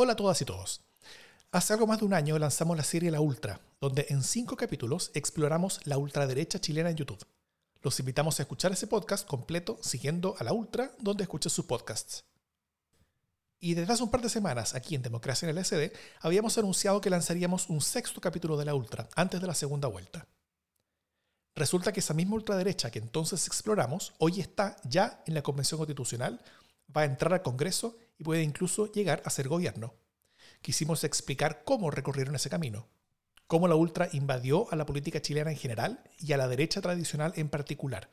[0.00, 0.80] Hola a todas y todos.
[1.50, 5.10] Hace algo más de un año lanzamos la serie La Ultra, donde en cinco capítulos
[5.12, 7.26] exploramos la ultraderecha chilena en YouTube.
[7.82, 12.22] Los invitamos a escuchar ese podcast completo siguiendo a La Ultra donde escuches sus podcasts.
[13.58, 17.00] Y desde hace un par de semanas, aquí en Democracia en el SD, habíamos anunciado
[17.00, 20.28] que lanzaríamos un sexto capítulo de La Ultra antes de la segunda vuelta.
[21.56, 26.40] Resulta que esa misma ultraderecha que entonces exploramos hoy está ya en la Convención Constitucional,
[26.96, 29.94] va a entrar al Congreso y puede incluso llegar a ser gobierno.
[30.60, 32.88] Quisimos explicar cómo recorrieron ese camino,
[33.46, 37.32] cómo la ultra invadió a la política chilena en general y a la derecha tradicional
[37.36, 38.10] en particular.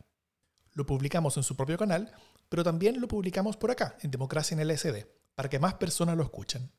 [0.74, 2.12] Lo publicamos en su propio canal,
[2.50, 6.16] pero también lo publicamos por acá, en Democracia en el SD, para que más personas
[6.16, 6.72] lo escuchen.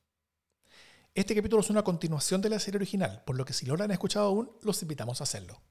[1.15, 3.85] Este capítulo es una continuación de la serie original, por lo que si no lo
[3.85, 5.63] han escuchado aún, los invitamos a hacerlo.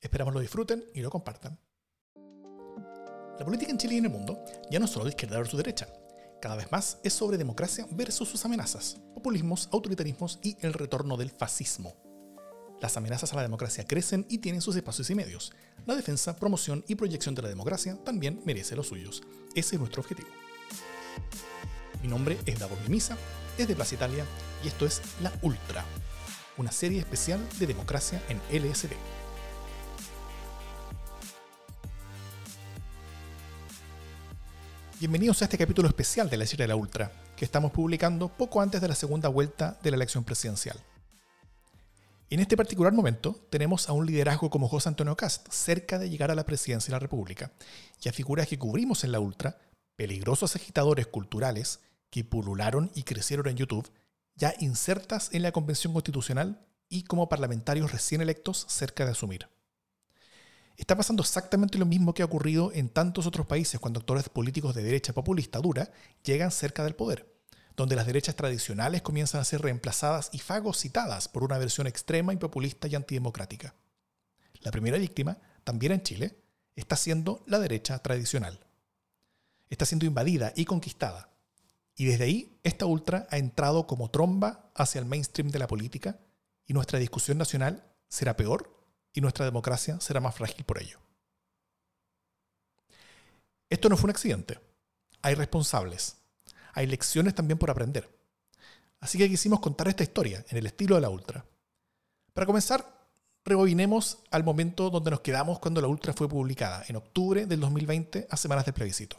[0.00, 1.58] Esperamos lo disfruten y lo compartan.
[3.38, 5.56] La política en Chile y en el mundo ya no es solo de izquierda versus
[5.56, 5.88] derecha.
[6.40, 11.30] Cada vez más es sobre democracia versus sus amenazas, populismos, autoritarismos y el retorno del
[11.30, 11.96] fascismo.
[12.80, 15.52] Las amenazas a la democracia crecen y tienen sus espacios y medios.
[15.84, 19.22] La defensa, promoción y proyección de la democracia también merece los suyos.
[19.56, 20.28] Ese es nuestro objetivo.
[22.02, 23.16] Mi nombre es Davos Mimisa,
[23.58, 24.24] es de Plaza Italia
[24.62, 25.84] y esto es La Ultra,
[26.56, 28.92] una serie especial de democracia en LSD.
[35.00, 38.60] Bienvenidos a este capítulo especial de la serie de la Ultra, que estamos publicando poco
[38.60, 40.76] antes de la segunda vuelta de la elección presidencial.
[42.30, 46.32] En este particular momento tenemos a un liderazgo como José Antonio Cast, cerca de llegar
[46.32, 47.52] a la presidencia de la República,
[48.02, 49.60] y a figuras que cubrimos en la Ultra,
[49.94, 51.78] peligrosos agitadores culturales
[52.10, 53.88] que pulularon y crecieron en YouTube,
[54.34, 59.48] ya insertas en la Convención Constitucional y como parlamentarios recién electos cerca de asumir.
[60.78, 64.76] Está pasando exactamente lo mismo que ha ocurrido en tantos otros países cuando actores políticos
[64.76, 65.90] de derecha populista dura
[66.22, 67.34] llegan cerca del poder,
[67.76, 72.36] donde las derechas tradicionales comienzan a ser reemplazadas y fagocitadas por una versión extrema y
[72.36, 73.74] populista y antidemocrática.
[74.60, 76.38] La primera víctima, también en Chile,
[76.76, 78.60] está siendo la derecha tradicional.
[79.70, 81.28] Está siendo invadida y conquistada.
[81.96, 86.20] Y desde ahí, esta ultra ha entrado como tromba hacia el mainstream de la política
[86.66, 88.77] y nuestra discusión nacional será peor
[89.18, 91.00] y nuestra democracia será más frágil por ello.
[93.68, 94.60] Esto no fue un accidente.
[95.22, 96.18] Hay responsables.
[96.72, 98.08] Hay lecciones también por aprender.
[99.00, 101.44] Así que quisimos contar esta historia en el estilo de la Ultra.
[102.32, 103.08] Para comenzar,
[103.44, 108.28] rebobinemos al momento donde nos quedamos cuando la Ultra fue publicada, en octubre del 2020,
[108.30, 109.16] a semanas del plebiscito.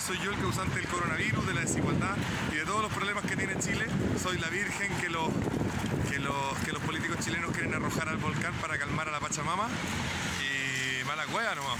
[0.00, 2.16] Soy yo el causante del coronavirus, de la desigualdad
[2.52, 3.86] y de todos los problemas que tiene Chile.
[4.20, 5.28] Soy la virgen que los,
[6.10, 9.68] que los, que los políticos chilenos quieren arrojar al volcán para calmar a la Pachamama.
[10.42, 11.78] Y mala cueva nomás.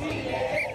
[0.00, 0.73] No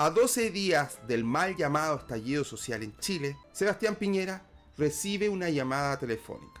[0.00, 5.98] A 12 días del mal llamado estallido social en Chile, Sebastián Piñera recibe una llamada
[5.98, 6.60] telefónica.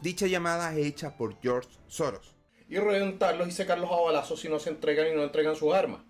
[0.00, 2.34] Dicha llamada es hecha por George Soros.
[2.66, 6.00] y reventarlos y secarlos a balazos si no se entregan y no entregan sus armas.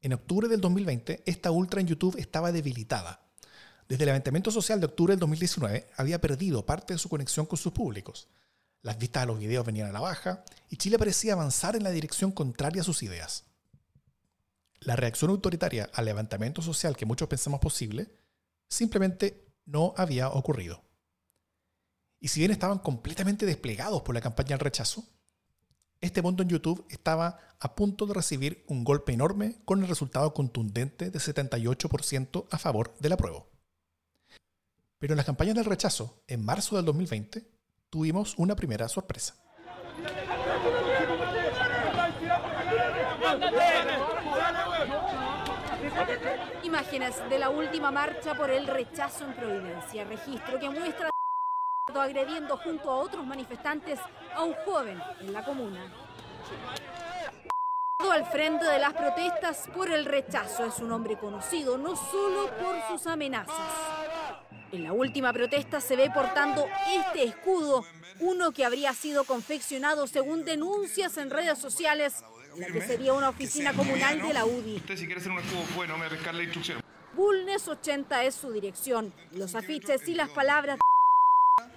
[0.00, 3.24] En octubre del 2020, esta ultra en YouTube estaba debilitada.
[3.88, 7.58] Desde el levantamiento social de octubre del 2019, había perdido parte de su conexión con
[7.58, 8.28] sus públicos.
[8.82, 11.90] Las vistas a los videos venían a la baja y Chile parecía avanzar en la
[11.90, 13.45] dirección contraria a sus ideas.
[14.86, 18.08] La reacción autoritaria al levantamiento social que muchos pensamos posible
[18.68, 20.80] simplemente no había ocurrido.
[22.20, 25.02] Y si bien estaban completamente desplegados por la campaña del rechazo,
[26.00, 30.32] este mundo en YouTube estaba a punto de recibir un golpe enorme con el resultado
[30.32, 33.48] contundente de 78% a favor del apruebo.
[35.00, 37.44] Pero en las campañas del rechazo, en marzo del 2020,
[37.90, 39.34] tuvimos una primera sorpresa.
[46.62, 51.10] Imágenes de la última marcha por el rechazo en Providencia, registro que muestra
[51.94, 53.98] agrediendo junto a otros manifestantes
[54.34, 55.92] a un joven en la comuna.
[57.98, 62.76] Al frente de las protestas por el rechazo es un hombre conocido no solo por
[62.88, 63.54] sus amenazas.
[64.72, 67.84] En la última protesta se ve portando este escudo,
[68.20, 72.24] uno que habría sido confeccionado según denuncias en redes sociales,
[72.58, 74.76] la que sería una oficina comunal de la UDI.
[74.76, 76.80] Usted si quiere hacer un escudo bueno, me pescar la instrucción.
[77.14, 79.12] Bulnes 80 es su dirección.
[79.32, 80.78] Los afiches y las palabras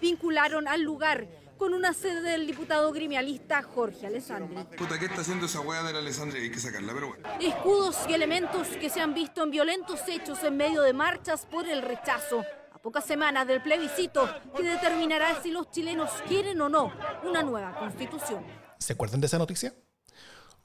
[0.02, 1.28] vincularon al lugar
[1.58, 4.56] con una sede del diputado gremialista Jorge Alessandri.
[4.78, 6.42] Puta, ¿qué está haciendo esa weá de la Alessandria?
[6.42, 7.28] Hay que sacarla, pero bueno.
[7.40, 11.68] Escudos y elementos que se han visto en violentos hechos en medio de marchas por
[11.68, 12.46] el rechazo.
[12.72, 16.94] A pocas semanas del plebiscito que determinará si los chilenos quieren o no
[17.24, 18.46] una nueva constitución.
[18.78, 19.74] ¿Se acuerdan de esa noticia?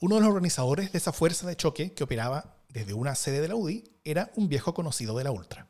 [0.00, 3.48] Uno de los organizadores de esa fuerza de choque que operaba desde una sede de
[3.48, 5.68] la UDI era un viejo conocido de la Ultra.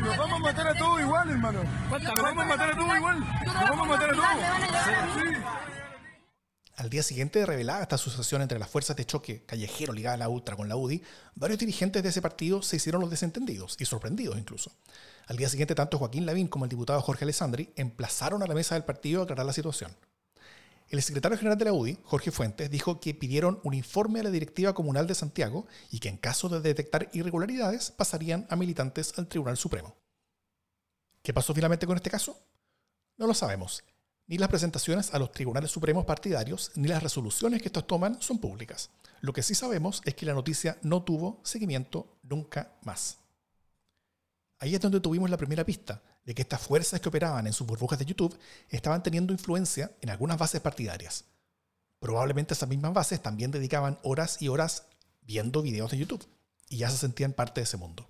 [0.00, 1.62] Nos vamos a matar a todos igual, hermano.
[1.62, 3.20] Nos vamos a matar a todos igual.
[3.20, 4.28] Nos vamos a matar a todos.
[6.76, 10.18] Al día siguiente de revelar esta asociación entre las fuerzas de choque callejero ligadas a
[10.18, 11.02] la Ultra con la UDI,
[11.34, 14.70] varios dirigentes de ese partido se hicieron los desentendidos y sorprendidos incluso.
[15.26, 18.76] Al día siguiente, tanto Joaquín Lavín como el diputado Jorge Alessandri emplazaron a la mesa
[18.76, 19.90] del partido a aclarar la situación.
[20.88, 24.30] El secretario general de la UDI, Jorge Fuentes, dijo que pidieron un informe a la
[24.30, 29.28] directiva comunal de Santiago y que en caso de detectar irregularidades pasarían a militantes al
[29.28, 29.94] Tribunal Supremo.
[31.22, 32.40] ¿Qué pasó finalmente con este caso?
[33.18, 33.84] No lo sabemos.
[34.28, 38.38] Ni las presentaciones a los tribunales supremos partidarios ni las resoluciones que estos toman son
[38.38, 38.88] públicas.
[39.20, 43.18] Lo que sí sabemos es que la noticia no tuvo seguimiento nunca más.
[44.58, 47.66] Ahí es donde tuvimos la primera pista de que estas fuerzas que operaban en sus
[47.66, 48.38] burbujas de YouTube
[48.68, 51.24] estaban teniendo influencia en algunas bases partidarias.
[52.00, 54.82] Probablemente esas mismas bases también dedicaban horas y horas
[55.22, 56.28] viendo videos de YouTube
[56.68, 58.06] y ya se sentían parte de ese mundo.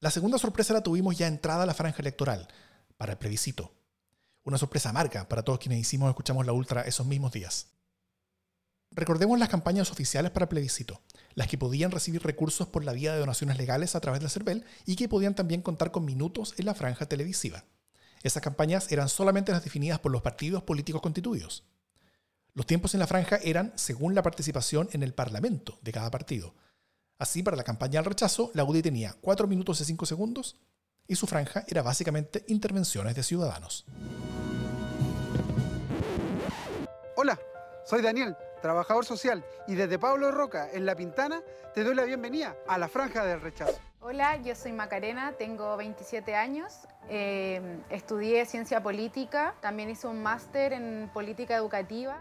[0.00, 2.48] La segunda sorpresa la tuvimos ya entrada a la franja electoral,
[2.96, 3.70] para el plebiscito.
[4.44, 7.66] Una sorpresa amarga para todos quienes hicimos escuchamos la ultra esos mismos días.
[8.92, 11.02] Recordemos las campañas oficiales para plebiscito,
[11.36, 14.64] las que podían recibir recursos por la vía de donaciones legales a través del CERVEL
[14.86, 17.64] y que podían también contar con minutos en la franja televisiva.
[18.22, 21.62] Esas campañas eran solamente las definidas por los partidos políticos constituidos.
[22.54, 26.54] Los tiempos en la franja eran según la participación en el Parlamento de cada partido.
[27.18, 30.56] Así, para la campaña al rechazo, la UDI tenía 4 minutos y 5 segundos
[31.06, 33.84] y su franja era básicamente intervenciones de ciudadanos.
[37.14, 37.38] Hola,
[37.84, 38.34] soy Daniel,
[38.66, 41.40] trabajador social, y desde Pablo Roca, en La Pintana,
[41.72, 43.78] te doy la bienvenida a la Franja del Rechazo.
[44.00, 46.72] Hola, yo soy Macarena, tengo 27 años,
[47.08, 52.20] eh, estudié ciencia política, también hice un máster en política educativa.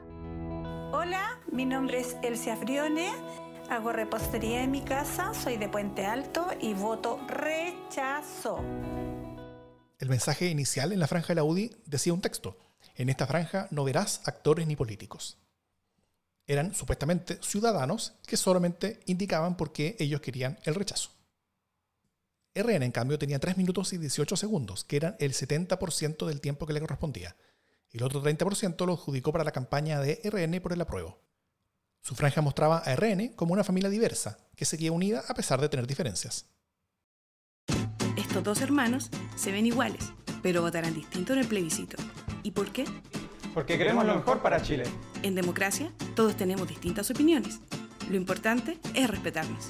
[0.92, 3.12] Hola, mi nombre es Elsia Frione,
[3.72, 8.60] hago repostería en mi casa, soy de Puente Alto y voto rechazo.
[9.98, 12.56] El mensaje inicial en la franja de la UDI decía un texto.
[12.94, 15.40] En esta franja no verás actores ni políticos.
[16.48, 21.12] Eran supuestamente ciudadanos que solamente indicaban por qué ellos querían el rechazo.
[22.54, 26.66] RN, en cambio, tenía 3 minutos y 18 segundos, que eran el 70% del tiempo
[26.66, 27.36] que le correspondía.
[27.92, 31.20] El otro 30% lo adjudicó para la campaña de RN por el apruebo.
[32.02, 35.70] Su franja mostraba a RN como una familia diversa, que seguía unida a pesar de
[35.70, 36.46] tener diferencias.
[38.16, 40.14] Estos dos hermanos se ven iguales,
[40.44, 41.98] pero votarán distinto en el plebiscito.
[42.44, 42.86] ¿Y por qué?
[43.56, 44.84] Porque queremos lo mejor para Chile.
[45.24, 47.62] En democracia, todos tenemos distintas opiniones.
[48.10, 49.70] Lo importante es respetarnos.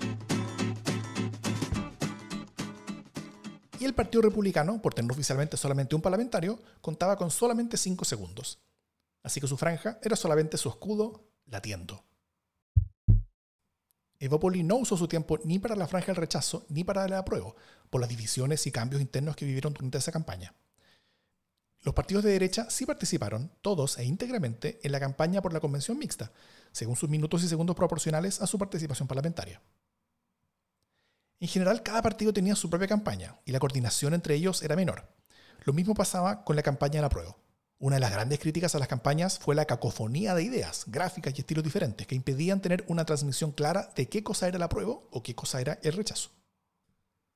[3.79, 8.57] Y el Partido Republicano, por tener oficialmente solamente un parlamentario, contaba con solamente 5 segundos.
[9.21, 12.03] Así que su franja era solamente su escudo latiendo.
[14.17, 17.55] Evópoli no usó su tiempo ni para la franja del rechazo ni para el apruebo,
[17.91, 20.55] por las divisiones y cambios internos que vivieron durante esa campaña.
[21.85, 25.99] Los partidos de derecha sí participaron, todos e íntegramente, en la campaña por la convención
[25.99, 26.31] mixta,
[26.71, 29.61] según sus minutos y segundos proporcionales a su participación parlamentaria.
[31.39, 35.07] En general, cada partido tenía su propia campaña y la coordinación entre ellos era menor.
[35.63, 37.37] Lo mismo pasaba con la campaña del apruebo.
[37.77, 41.42] Una de las grandes críticas a las campañas fue la cacofonía de ideas, gráficas y
[41.42, 45.21] estilos diferentes que impedían tener una transmisión clara de qué cosa era el apruebo o
[45.21, 46.31] qué cosa era el rechazo.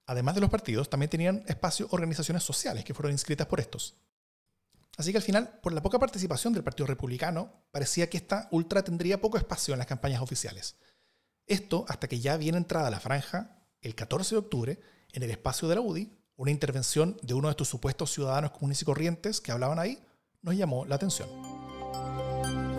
[0.08, 3.96] Además de los partidos, también tenían espacio organizaciones sociales que fueron inscritas por estos.
[5.00, 8.84] Así que al final, por la poca participación del Partido Republicano, parecía que esta ultra
[8.84, 10.75] tendría poco espacio en las campañas oficiales.
[11.48, 14.79] Esto hasta que ya viene entrada la franja, el 14 de octubre,
[15.13, 18.82] en el espacio de la UDI, una intervención de uno de estos supuestos ciudadanos comunes
[18.82, 20.06] y corrientes que hablaban ahí,
[20.41, 21.29] nos llamó la atención.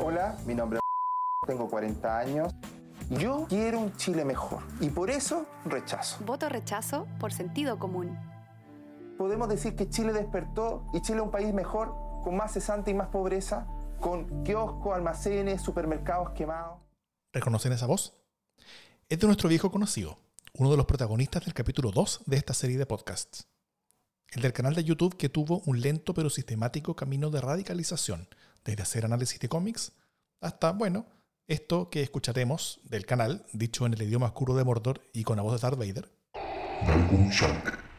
[0.05, 2.55] Hola, mi nombre es tengo 40 años.
[3.09, 6.23] Yo quiero un Chile mejor y por eso rechazo.
[6.27, 8.15] Voto rechazo por sentido común.
[9.17, 12.95] Podemos decir que Chile despertó y Chile es un país mejor, con más cesante y
[12.95, 13.67] más pobreza,
[14.01, 16.79] con kioscos, almacenes, supermercados quemados.
[17.33, 18.15] ¿Reconocen esa voz?
[19.09, 20.19] Es de nuestro viejo conocido,
[20.55, 23.47] uno de los protagonistas del capítulo 2 de esta serie de podcasts
[24.33, 28.29] el del canal de YouTube que tuvo un lento pero sistemático camino de radicalización,
[28.65, 29.93] desde hacer análisis de cómics
[30.41, 31.07] hasta, bueno,
[31.47, 35.43] esto que escucharemos del canal, dicho en el idioma oscuro de Mordor y con la
[35.43, 36.09] voz de Darth Vader,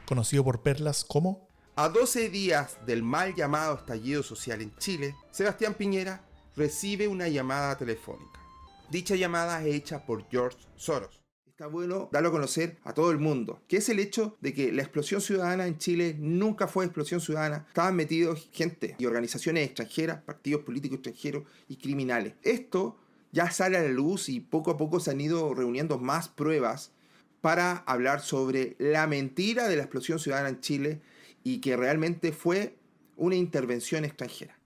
[0.07, 1.47] conocido por perlas como
[1.77, 6.21] A 12 días del mal llamado estallido social en Chile, Sebastián Piñera
[6.57, 8.41] recibe una llamada telefónica.
[8.89, 11.21] Dicha llamada es hecha por George Soros.
[11.47, 14.73] Está bueno darlo a conocer a todo el mundo, que es el hecho de que
[14.73, 20.21] la explosión ciudadana en Chile nunca fue explosión ciudadana, estaban metidos gente y organizaciones extranjeras,
[20.23, 22.33] partidos políticos extranjeros y criminales.
[22.43, 22.97] Esto
[23.31, 26.91] ya sale a la luz y poco a poco se han ido reuniendo más pruebas
[27.39, 31.01] para hablar sobre la mentira de la explosión ciudadana en Chile
[31.43, 32.77] y que realmente fue
[33.15, 34.59] una intervención extranjera.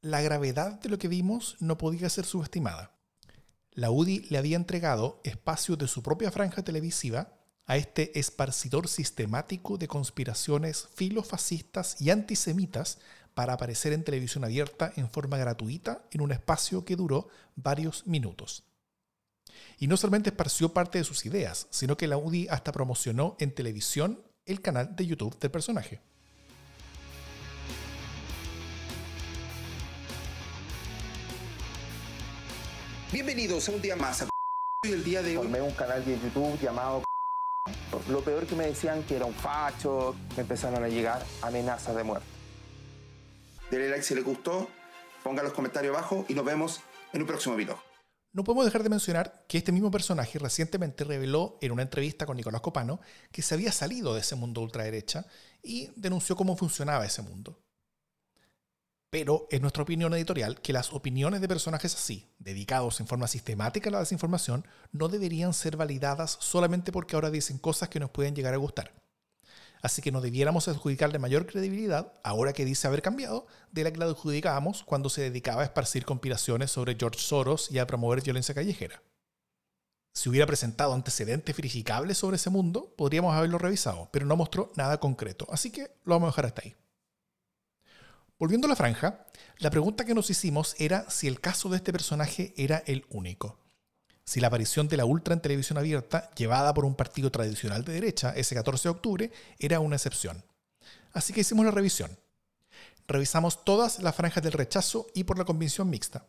[0.00, 2.92] La gravedad de lo que vimos no podía ser subestimada.
[3.72, 9.78] La UDI le había entregado espacio de su propia franja televisiva a este esparcidor sistemático
[9.78, 12.98] de conspiraciones filofascistas y antisemitas
[13.34, 18.64] para aparecer en televisión abierta en forma gratuita en un espacio que duró varios minutos.
[19.78, 23.54] Y no solamente esparció parte de sus ideas, sino que la UDI hasta promocionó en
[23.54, 26.00] televisión el canal de YouTube del personaje.
[33.12, 34.22] Bienvenidos a un día más.
[34.22, 35.42] Hoy el día de hoy.
[35.42, 37.04] Formé un canal de YouTube llamado.
[38.08, 42.04] Lo peor que me decían que era un facho, me empezaron a llegar amenazas de
[42.04, 42.26] muerte.
[43.70, 44.66] Denle like si les gustó,
[45.22, 46.80] pongan los comentarios abajo y nos vemos
[47.12, 47.78] en un próximo video.
[48.32, 52.38] No podemos dejar de mencionar que este mismo personaje recientemente reveló en una entrevista con
[52.38, 52.98] Nicolás Copano
[53.30, 55.26] que se había salido de ese mundo ultraderecha
[55.62, 57.61] y denunció cómo funcionaba ese mundo.
[59.12, 63.90] Pero es nuestra opinión editorial que las opiniones de personajes así, dedicados en forma sistemática
[63.90, 68.34] a la desinformación, no deberían ser validadas solamente porque ahora dicen cosas que nos pueden
[68.34, 68.94] llegar a gustar.
[69.82, 73.98] Así que no debiéramos adjudicarle mayor credibilidad, ahora que dice haber cambiado, de la que
[73.98, 78.54] la adjudicábamos cuando se dedicaba a esparcir conspiraciones sobre George Soros y a promover violencia
[78.54, 79.02] callejera.
[80.14, 84.98] Si hubiera presentado antecedentes verificables sobre ese mundo, podríamos haberlo revisado, pero no mostró nada
[85.00, 86.74] concreto, así que lo vamos a dejar hasta ahí.
[88.42, 89.24] Volviendo a la franja,
[89.58, 93.60] la pregunta que nos hicimos era si el caso de este personaje era el único.
[94.24, 97.92] Si la aparición de la Ultra en televisión abierta, llevada por un partido tradicional de
[97.92, 100.42] derecha ese 14 de octubre, era una excepción.
[101.12, 102.18] Así que hicimos la revisión.
[103.06, 106.26] Revisamos todas las franjas del rechazo y por la convención mixta.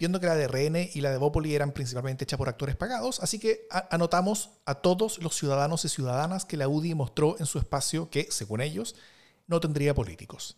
[0.00, 3.20] Viendo que la de RN y la de Bópoli eran principalmente hechas por actores pagados,
[3.20, 7.60] así que anotamos a todos los ciudadanos y ciudadanas que la UDI mostró en su
[7.60, 8.96] espacio que, según ellos,
[9.46, 10.56] no tendría políticos.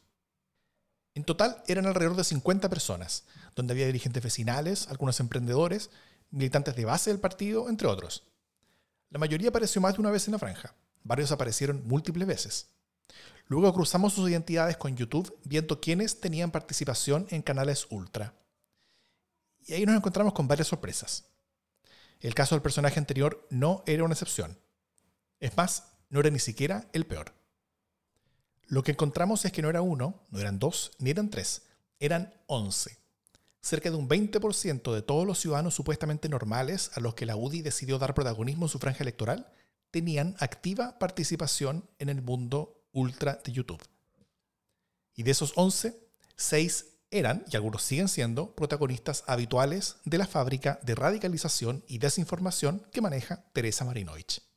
[1.21, 3.25] En total eran alrededor de 50 personas,
[3.55, 5.91] donde había dirigentes vecinales, algunos emprendedores,
[6.31, 8.25] militantes de base del partido, entre otros.
[9.11, 12.69] La mayoría apareció más de una vez en la franja, varios aparecieron múltiples veces.
[13.49, 18.33] Luego cruzamos sus identidades con YouTube viendo quiénes tenían participación en canales ultra.
[19.67, 21.27] Y ahí nos encontramos con varias sorpresas.
[22.21, 24.59] El caso del personaje anterior no era una excepción.
[25.39, 27.35] Es más, no era ni siquiera el peor.
[28.71, 31.63] Lo que encontramos es que no era uno, no eran dos, ni eran tres,
[31.99, 32.99] eran once.
[33.61, 37.63] Cerca de un 20% de todos los ciudadanos supuestamente normales a los que la UDI
[37.63, 39.53] decidió dar protagonismo en su franja electoral
[39.91, 43.83] tenían activa participación en el mundo ultra de YouTube.
[45.17, 45.99] Y de esos 11,
[46.37, 52.87] 6 eran, y algunos siguen siendo, protagonistas habituales de la fábrica de radicalización y desinformación
[52.93, 54.50] que maneja Teresa Marinovich.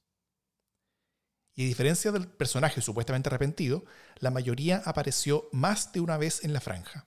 [1.55, 3.86] Y a diferencia del personaje supuestamente arrepentido,
[4.17, 7.05] la mayoría apareció más de una vez en la franja.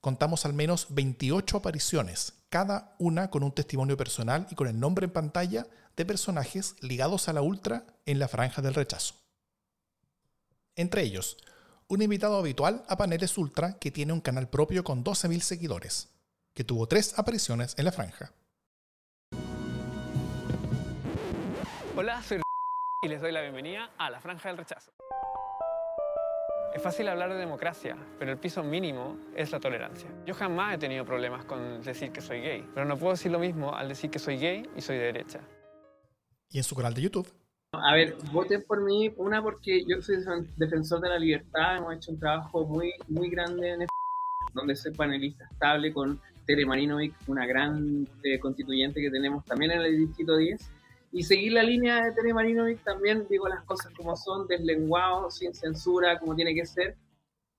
[0.00, 5.06] Contamos al menos 28 apariciones, cada una con un testimonio personal y con el nombre
[5.06, 9.14] en pantalla de personajes ligados a la Ultra en la franja del rechazo.
[10.76, 11.36] Entre ellos,
[11.88, 16.08] un invitado habitual a Paneles Ultra que tiene un canal propio con 12.000 seguidores,
[16.54, 18.32] que tuvo tres apariciones en la franja.
[21.96, 22.22] Hola,
[23.04, 24.90] y les doy la bienvenida a la Franja del Rechazo.
[26.74, 30.08] Es fácil hablar de democracia, pero el piso mínimo es la tolerancia.
[30.24, 33.38] Yo jamás he tenido problemas con decir que soy gay, pero no puedo decir lo
[33.38, 35.40] mismo al decir que soy gay y soy de derecha.
[36.48, 37.30] ¿Y en su canal de YouTube?
[37.72, 40.16] A ver, voten por mí, una porque yo soy
[40.56, 43.94] defensor de la libertad, hemos hecho un trabajo muy, muy grande en este
[44.54, 49.82] donde soy panelista estable con Tere Marinovic, una gran eh, constituyente que tenemos también en
[49.82, 50.70] el Distrito 10
[51.14, 55.54] y seguir la línea de Tere Marinovic también, digo las cosas como son, deslenguado, sin
[55.54, 56.96] censura, como tiene que ser.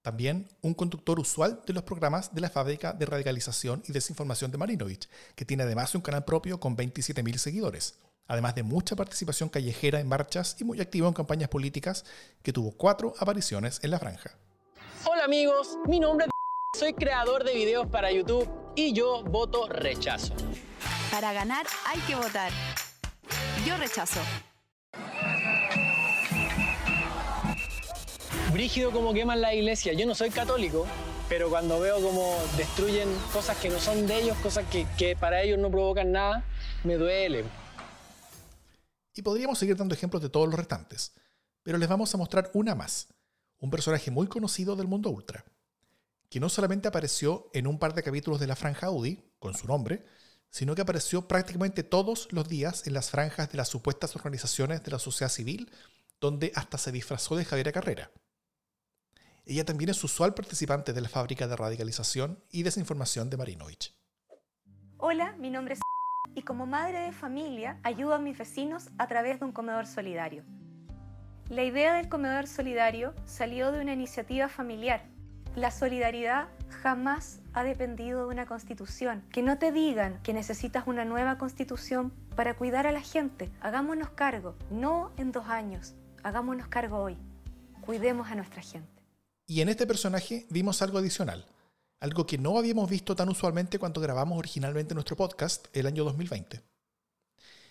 [0.02, 4.58] También un conductor usual de los programas de la fábrica de radicalización y desinformación de
[4.58, 7.98] Marinovich, que tiene además un canal propio con 27.000 seguidores,
[8.28, 12.04] además de mucha participación callejera en marchas y muy activo en campañas políticas,
[12.44, 14.32] que tuvo cuatro apariciones en la franja.
[15.06, 16.32] Hola amigos, mi nombre es...
[16.80, 20.36] Soy creador de videos para YouTube y yo voto rechazo.
[21.10, 22.52] Para ganar hay que votar.
[23.65, 24.19] Yo rechazo.
[28.55, 29.91] brígido como queman la iglesia.
[29.91, 30.88] Yo no soy católico,
[31.27, 35.41] pero cuando veo cómo destruyen cosas que no son de ellos, cosas que, que para
[35.41, 36.45] ellos no provocan nada,
[36.86, 37.43] me duele.
[39.13, 41.12] Y podríamos seguir dando ejemplos de todos los restantes,
[41.63, 43.10] pero les vamos a mostrar una más,
[43.60, 45.43] un personaje muy conocido del mundo ultra,
[46.29, 49.67] que no solamente apareció en un par de capítulos de la Franja Audi, con su
[49.67, 50.05] nombre,
[50.56, 54.92] sino que apareció prácticamente todos los días en las franjas de las supuestas organizaciones de
[54.92, 55.70] la sociedad civil,
[56.22, 58.10] donde hasta se disfrazó de Javiera Carrera.
[59.46, 64.00] Ella también es usual participante de la fábrica de radicalización y desinformación de Marinovich.
[64.96, 65.82] Hola, mi nombre es
[66.34, 70.46] y como madre de familia ayudo a mis vecinos a través de un comedor solidario.
[71.50, 75.06] La idea del comedor solidario salió de una iniciativa familiar.
[75.58, 79.24] La solidaridad jamás ha dependido de una constitución.
[79.31, 83.51] Que no te digan que necesitas una nueva constitución para cuidar a la gente.
[83.62, 87.17] Hagámonos cargo, no en dos años, hagámonos cargo hoy.
[87.81, 89.03] Cuidemos a nuestra gente.
[89.48, 91.45] Y en este personaje vimos algo adicional,
[92.00, 96.62] algo que no habíamos visto tan usualmente cuando grabamos originalmente nuestro podcast el año 2020.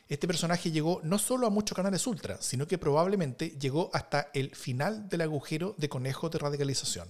[0.07, 4.55] Este personaje llegó no solo a muchos canales ultra, sino que probablemente llegó hasta el
[4.55, 7.09] final del agujero de conejo de radicalización.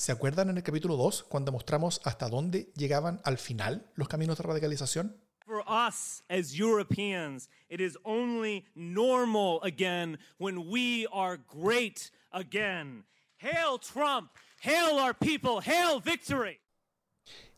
[0.00, 4.38] ¿Se acuerdan en el capítulo 2 cuando mostramos hasta dónde llegaban al final los caminos
[4.38, 5.20] de radicalización?
[5.44, 13.04] For us as Europeans, it is only normal again when we are great again.
[13.38, 14.30] Hail Trump!
[14.60, 15.60] Hail our people!
[15.60, 16.60] Hail victory!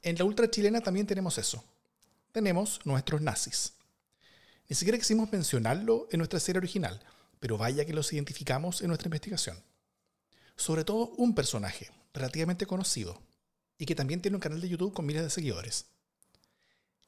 [0.00, 1.62] En la ultra chilena también tenemos eso.
[2.32, 3.74] Tenemos nuestros nazis.
[4.66, 7.02] Ni siquiera quisimos mencionarlo en nuestra serie original,
[7.38, 9.62] pero vaya que los identificamos en nuestra investigación.
[10.56, 13.20] Sobre todo un personaje relativamente conocido
[13.78, 15.86] y que también tiene un canal de YouTube con miles de seguidores.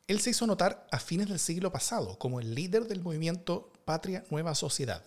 [0.07, 4.25] Él se hizo notar a fines del siglo pasado como el líder del movimiento Patria
[4.31, 5.05] Nueva Sociedad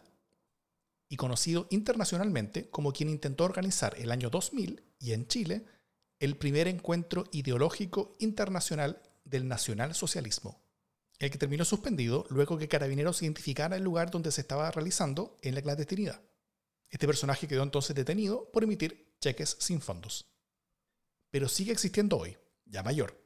[1.10, 5.66] y conocido internacionalmente como quien intentó organizar el año 2000 y en Chile
[6.20, 10.62] el primer encuentro ideológico internacional del nacionalsocialismo,
[11.20, 15.56] el que terminó suspendido luego que Carabineros identificara el lugar donde se estaba realizando en
[15.56, 16.22] la clandestinidad.
[16.90, 20.26] Este personaje quedó entonces detenido por emitir cheques sin fondos.
[21.32, 23.22] Pero sigue existiendo hoy, ya mayor.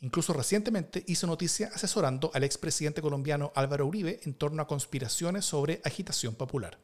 [0.00, 5.80] Incluso recientemente hizo noticia asesorando al expresidente colombiano Álvaro Uribe en torno a conspiraciones sobre
[5.84, 6.78] agitación popular.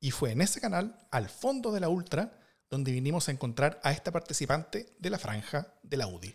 [0.00, 2.38] Y fue en ese canal, al fondo de la Ultra,
[2.70, 6.34] donde vinimos a encontrar a esta participante de la franja de la UDI.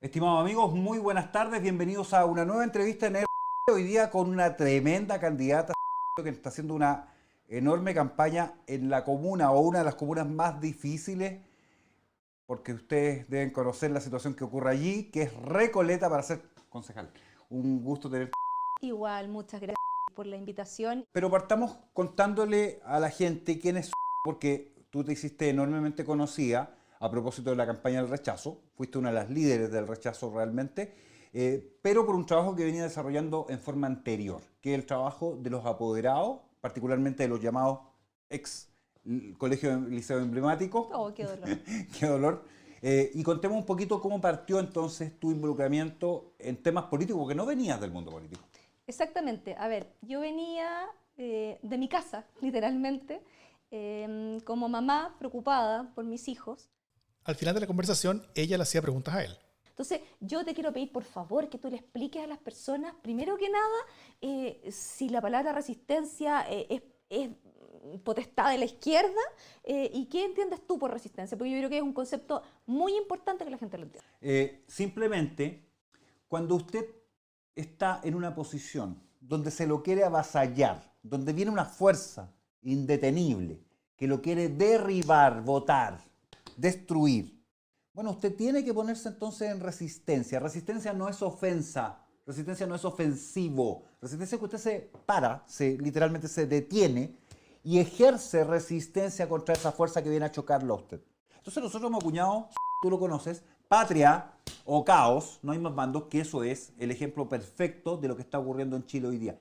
[0.00, 3.26] Estimados amigos, muy buenas tardes, bienvenidos a una nueva entrevista en el
[3.72, 5.72] hoy día con una tremenda candidata
[6.22, 7.12] que está haciendo una
[7.48, 11.40] enorme campaña en la comuna o una de las comunas más difíciles,
[12.46, 17.10] porque ustedes deben conocer la situación que ocurre allí, que es Recoleta para ser concejal.
[17.50, 18.30] Un gusto tener.
[18.80, 19.76] Igual, muchas gracias
[20.14, 21.04] por la invitación.
[21.12, 23.90] Pero partamos contándole a la gente quién es,
[24.24, 29.10] porque tú te hiciste enormemente conocida a propósito de la campaña del rechazo, fuiste una
[29.10, 30.94] de las líderes del rechazo realmente,
[31.32, 35.36] eh, pero por un trabajo que venía desarrollando en forma anterior, que es el trabajo
[35.38, 37.78] de los apoderados, particularmente de los llamados
[38.28, 38.68] ex
[39.38, 40.90] colegio liceo emblemático.
[40.92, 41.48] Oh, qué dolor.
[41.98, 42.44] qué dolor.
[42.82, 47.46] Eh, y contemos un poquito cómo partió entonces tu involucramiento en temas políticos, porque no
[47.46, 48.42] venías del mundo político.
[48.88, 49.54] Exactamente.
[49.56, 53.22] A ver, yo venía eh, de mi casa, literalmente,
[53.70, 56.68] eh, como mamá preocupada por mis hijos.
[57.22, 59.38] Al final de la conversación, ella le hacía preguntas a él.
[59.76, 63.36] Entonces, yo te quiero pedir, por favor, que tú le expliques a las personas, primero
[63.36, 63.76] que nada,
[64.22, 67.30] eh, si la palabra resistencia eh, es, es,
[68.02, 69.20] potestad de la izquierda
[69.62, 72.96] eh, y qué entiendes tú por resistencia, porque yo creo que es un concepto muy
[72.96, 74.62] importante que la gente lo entienda.
[74.66, 75.68] Simplemente,
[76.26, 76.86] cuando usted
[77.54, 83.60] está en una posición donde se lo quiere avasallar, donde viene una fuerza indetenible
[83.94, 86.02] que lo quiere derribar, votar,
[86.56, 87.35] destruir,
[87.96, 90.38] bueno, usted tiene que ponerse entonces en resistencia.
[90.38, 93.84] Resistencia no es ofensa, resistencia no es ofensivo.
[94.02, 97.16] Resistencia es que usted se para, se, literalmente se detiene
[97.64, 101.00] y ejerce resistencia contra esa fuerza que viene a chocarlo a usted.
[101.38, 102.50] Entonces nosotros hemos acuñado,
[102.82, 104.30] tú lo conoces, patria
[104.66, 108.22] o caos, no hay más bandos, que eso es el ejemplo perfecto de lo que
[108.22, 109.40] está ocurriendo en Chile hoy día.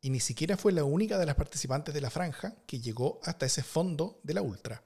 [0.00, 3.46] Y ni siquiera fue la única de las participantes de la franja que llegó hasta
[3.46, 4.82] ese fondo de la Ultra.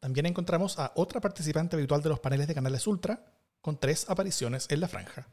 [0.00, 3.24] También encontramos a otra participante habitual de los paneles de canales Ultra,
[3.60, 5.28] con tres apariciones en la franja.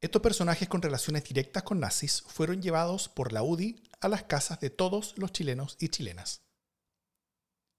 [0.00, 4.60] Estos personajes con relaciones directas con nazis fueron llevados por la UDI a las casas
[4.60, 6.42] de todos los chilenos y chilenas.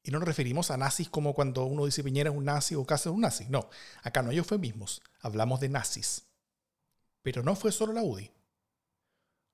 [0.04, 2.86] Y no nos referimos a nazis como cuando uno dice Piñera es un nazi o
[2.86, 3.46] casa de un nazi.
[3.50, 3.70] No,
[4.04, 6.24] acá no hay eufemismos, hablamos de nazis.
[7.24, 8.32] Pero no fue solo la UDI.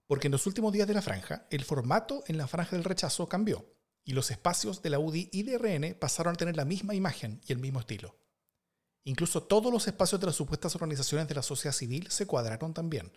[0.05, 3.27] Porque en los últimos días de la franja, el formato en la franja del rechazo
[3.27, 3.65] cambió.
[4.03, 7.41] Y los espacios de la UDI y de RN pasaron a tener la misma imagen
[7.45, 8.17] y el mismo estilo.
[9.05, 13.11] Incluso todos los espacios de las supuestas organizaciones de la sociedad civil se cuadraron también,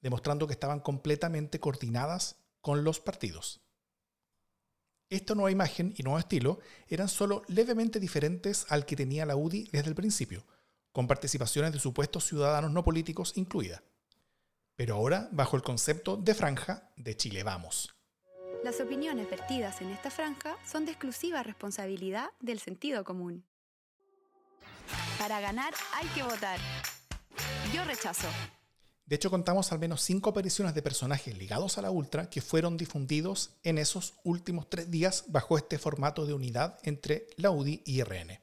[0.00, 3.60] demostrando que estaban completamente coordinadas con los partidos.
[5.10, 9.68] Esta nueva imagen y nuevo estilo eran solo levemente diferentes al que tenía la UDI
[9.70, 10.46] desde el principio,
[10.90, 13.82] con participaciones de supuestos ciudadanos no políticos incluida.
[14.74, 17.94] Pero ahora bajo el concepto de franja de Chile Vamos.
[18.64, 23.44] Las opiniones vertidas en esta franja son de exclusiva responsabilidad del sentido común.
[25.18, 26.60] Para ganar hay que votar.
[27.74, 28.28] Yo rechazo.
[29.04, 32.76] De hecho, contamos al menos cinco apariciones de personajes ligados a la Ultra que fueron
[32.76, 38.04] difundidos en esos últimos tres días bajo este formato de unidad entre la UDI y
[38.04, 38.40] RN.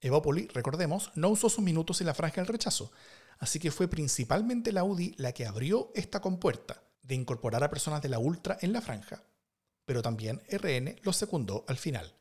[0.00, 2.90] Evópoli, recordemos, no usó sus minutos en la franja del rechazo,
[3.38, 8.02] así que fue principalmente la UDI la que abrió esta compuerta de incorporar a personas
[8.02, 9.22] de la Ultra en la franja,
[9.84, 12.14] pero también RN lo secundó al final.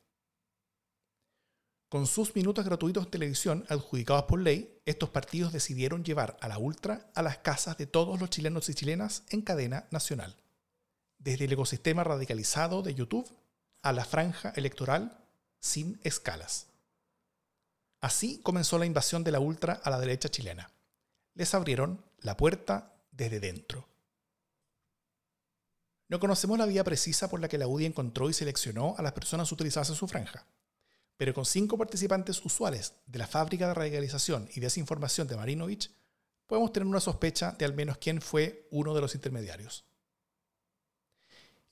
[1.90, 6.58] Con sus minutos gratuitos de televisión adjudicados por ley, estos partidos decidieron llevar a la
[6.58, 10.36] Ultra a las casas de todos los chilenos y chilenas en cadena nacional.
[11.20, 13.32] Desde el ecosistema radicalizado de YouTube
[13.84, 15.18] a la franja electoral
[15.60, 16.68] sin escalas.
[18.02, 20.72] Así comenzó la invasión de la Ultra a la derecha chilena.
[21.36, 23.93] Les abrieron la puerta desde dentro.
[26.14, 29.14] No conocemos la vía precisa por la que la UDI encontró y seleccionó a las
[29.14, 30.46] personas utilizadas en su franja,
[31.18, 35.90] pero con cinco participantes usuales de la fábrica de radicalización y desinformación de Marinovich,
[36.46, 39.86] podemos tener una sospecha de al menos quién fue uno de los intermediarios.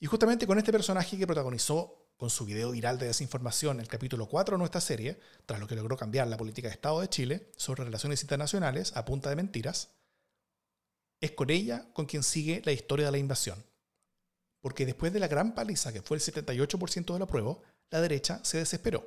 [0.00, 4.26] Y justamente con este personaje que protagonizó con su video viral de desinformación el capítulo
[4.28, 7.52] 4 de nuestra serie, tras lo que logró cambiar la política de Estado de Chile
[7.56, 9.90] sobre relaciones internacionales a punta de mentiras,
[11.20, 13.70] es con ella con quien sigue la historia de la invasión
[14.62, 18.58] porque después de la gran paliza que fue el 78% del apruebo, la derecha se
[18.58, 19.06] desesperó.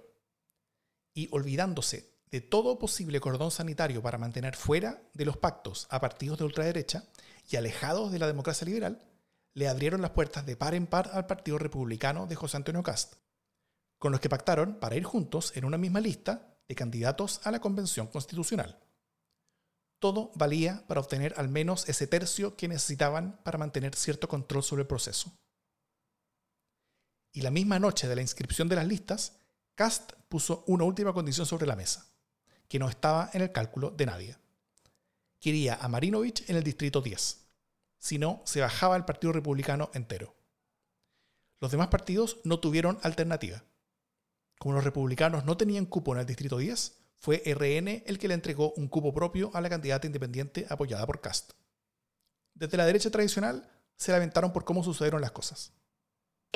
[1.13, 6.37] Y olvidándose de todo posible cordón sanitario para mantener fuera de los pactos a partidos
[6.37, 7.05] de ultraderecha
[7.49, 9.01] y alejados de la democracia liberal,
[9.53, 13.15] le abrieron las puertas de par en par al Partido Republicano de José Antonio Cast,
[13.97, 17.61] con los que pactaron para ir juntos en una misma lista de candidatos a la
[17.61, 18.77] Convención Constitucional.
[19.99, 24.81] Todo valía para obtener al menos ese tercio que necesitaban para mantener cierto control sobre
[24.81, 25.31] el proceso
[27.35, 29.33] y la misma noche de la inscripción de las listas,
[29.75, 32.07] Cast puso una última condición sobre la mesa,
[32.69, 34.37] que no estaba en el cálculo de nadie.
[35.41, 37.45] Quería a Marinovich en el distrito 10,
[37.99, 40.33] si no, se bajaba el Partido Republicano entero.
[41.59, 43.65] Los demás partidos no tuvieron alternativa.
[44.57, 48.33] Como los republicanos no tenían cupo en el distrito 10, fue RN el que le
[48.33, 51.51] entregó un cupo propio a la candidata independiente apoyada por Cast.
[52.53, 55.73] Desde la derecha tradicional se lamentaron por cómo sucedieron las cosas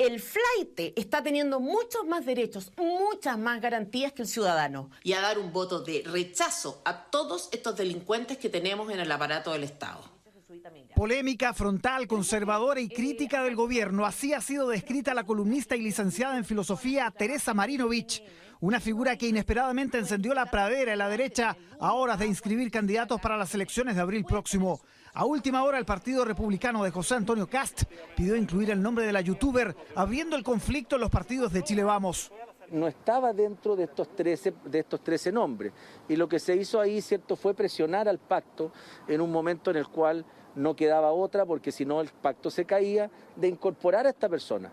[0.00, 4.90] el flight está teniendo muchos más derechos, muchas más garantías que el ciudadano.
[5.02, 9.12] Y a dar un voto de rechazo a todos estos delincuentes que tenemos en el
[9.12, 10.02] aparato del Estado.
[10.96, 14.06] Polémica, frontal, conservadora y crítica del gobierno.
[14.06, 18.22] Así ha sido descrita la columnista y licenciada en filosofía Teresa Marinovich,
[18.60, 23.20] una figura que inesperadamente encendió la pradera en la derecha a horas de inscribir candidatos
[23.20, 24.80] para las elecciones de abril próximo.
[25.12, 27.82] A última hora, el Partido Republicano de José Antonio Cast
[28.16, 31.84] pidió incluir el nombre de la youtuber, abriendo el conflicto en los partidos de Chile
[31.84, 32.30] Vamos
[32.70, 35.72] no estaba dentro de estos 13, de estos 13 nombres.
[36.08, 38.70] Y lo que se hizo ahí, ¿cierto?, fue presionar al pacto
[39.08, 42.64] en un momento en el cual no quedaba otra, porque si no el pacto se
[42.64, 44.70] caía, de incorporar a esta persona.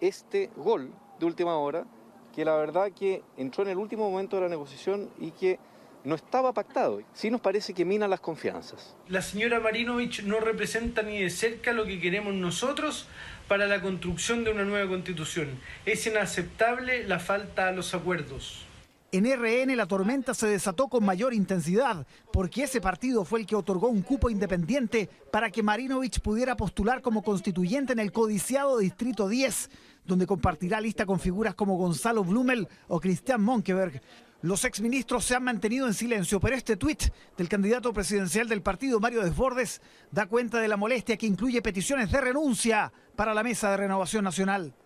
[0.00, 1.86] Este gol de última hora,
[2.34, 5.58] que la verdad que entró en el último momento de la negociación y que
[6.04, 7.02] no estaba pactado.
[7.12, 8.96] Sí nos parece que mina las confianzas.
[9.08, 13.06] La señora Marinovich no representa ni de cerca lo que queremos nosotros
[13.48, 15.58] para la construcción de una nueva constitución.
[15.86, 18.64] Es inaceptable la falta a los acuerdos.
[19.10, 23.56] En RN la tormenta se desató con mayor intensidad, porque ese partido fue el que
[23.56, 29.26] otorgó un cupo independiente para que Marinovich pudiera postular como constituyente en el codiciado Distrito
[29.26, 29.70] 10,
[30.04, 34.02] donde compartirá lista con figuras como Gonzalo Blumel o Cristian Monkeberg.
[34.40, 37.04] Los exministros se han mantenido en silencio, pero este tuit
[37.36, 39.80] del candidato presidencial del partido, Mario Desbordes,
[40.12, 44.22] da cuenta de la molestia que incluye peticiones de renuncia para la mesa de renovación
[44.22, 44.76] nacional.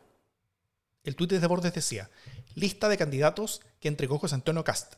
[1.05, 2.11] El tuit de Desbordes decía,
[2.55, 4.95] lista de candidatos que entregó José Antonio Cast.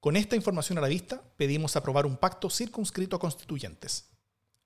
[0.00, 4.10] Con esta información a la vista, pedimos aprobar un pacto circunscrito a constituyentes.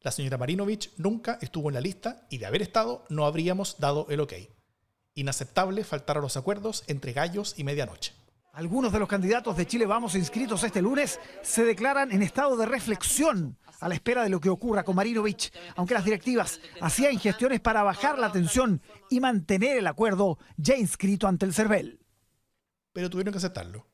[0.00, 4.06] La señora Marinovich nunca estuvo en la lista y de haber estado no habríamos dado
[4.10, 4.32] el ok.
[5.14, 8.19] Inaceptable faltar a los acuerdos entre gallos y medianoche.
[8.52, 12.66] Algunos de los candidatos de Chile Vamos inscritos este lunes se declaran en estado de
[12.66, 17.60] reflexión a la espera de lo que ocurra con Marinovich, aunque las directivas hacían gestiones
[17.60, 22.00] para bajar la tensión y mantener el acuerdo ya inscrito ante el CERVEL.
[22.92, 23.86] Pero tuvieron que aceptarlo.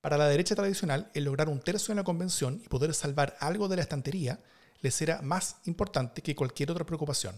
[0.00, 3.68] Para la derecha tradicional, el lograr un tercio en la convención y poder salvar algo
[3.68, 4.40] de la estantería
[4.80, 7.34] les era más importante que cualquier otra preocupación.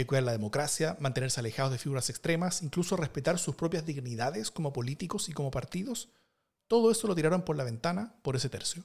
[0.00, 4.72] Que cuidar la democracia, mantenerse alejados de figuras extremas, incluso respetar sus propias dignidades como
[4.72, 6.08] políticos y como partidos,
[6.68, 8.82] todo eso lo tiraron por la ventana por ese tercio.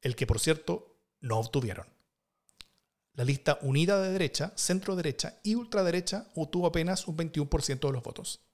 [0.00, 1.88] El que, por cierto, no obtuvieron.
[3.14, 8.04] La lista unida de derecha, centro derecha y ultraderecha obtuvo apenas un 21% de los
[8.04, 8.44] votos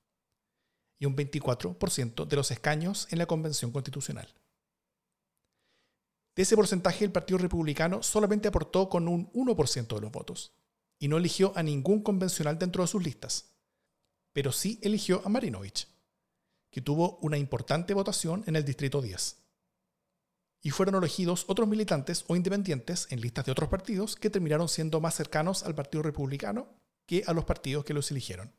[0.99, 4.33] y un 24% de los escaños en la Convención Constitucional.
[6.35, 10.55] De ese porcentaje, el Partido Republicano solamente aportó con un 1% de los votos
[10.99, 13.53] y no eligió a ningún convencional dentro de sus listas,
[14.33, 15.89] pero sí eligió a Marinovich,
[16.71, 19.39] que tuvo una importante votación en el Distrito 10.
[20.63, 25.01] Y fueron elegidos otros militantes o independientes en listas de otros partidos que terminaron siendo
[25.01, 26.69] más cercanos al Partido Republicano
[27.07, 28.53] que a los partidos que los eligieron.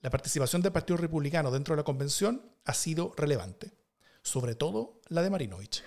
[0.00, 3.72] La participación del Partido Republicano dentro de la convención ha sido relevante
[4.22, 5.82] sobre todo la de Marinovich.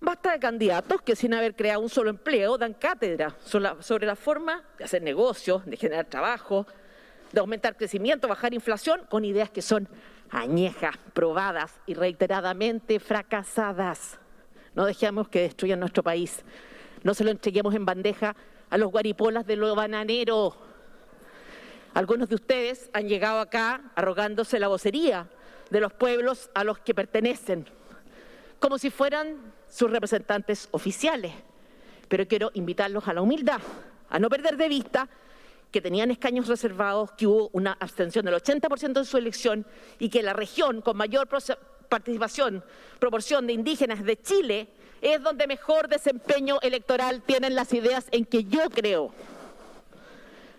[0.00, 4.62] Basta de candidatos que sin haber creado un solo empleo dan cátedra sobre la forma
[4.78, 6.66] de hacer negocios, de generar trabajo,
[7.32, 9.88] de aumentar crecimiento, bajar inflación, con ideas que son
[10.30, 14.18] añejas, probadas y reiteradamente fracasadas.
[14.74, 16.44] No dejemos que destruyan nuestro país.
[17.02, 18.36] No se lo entreguemos en bandeja
[18.68, 20.56] a los guaripolas de lo bananero.
[21.94, 25.26] Algunos de ustedes han llegado acá arrogándose la vocería
[25.70, 27.66] de los pueblos a los que pertenecen,
[28.58, 31.32] como si fueran sus representantes oficiales.
[32.08, 33.60] Pero quiero invitarlos a la humildad,
[34.08, 35.08] a no perder de vista
[35.70, 39.66] que tenían escaños reservados, que hubo una abstención del 80% de su elección
[39.98, 41.28] y que la región con mayor
[41.88, 42.64] participación,
[42.98, 44.68] proporción de indígenas de Chile,
[45.02, 49.12] es donde mejor desempeño electoral tienen las ideas en que yo creo.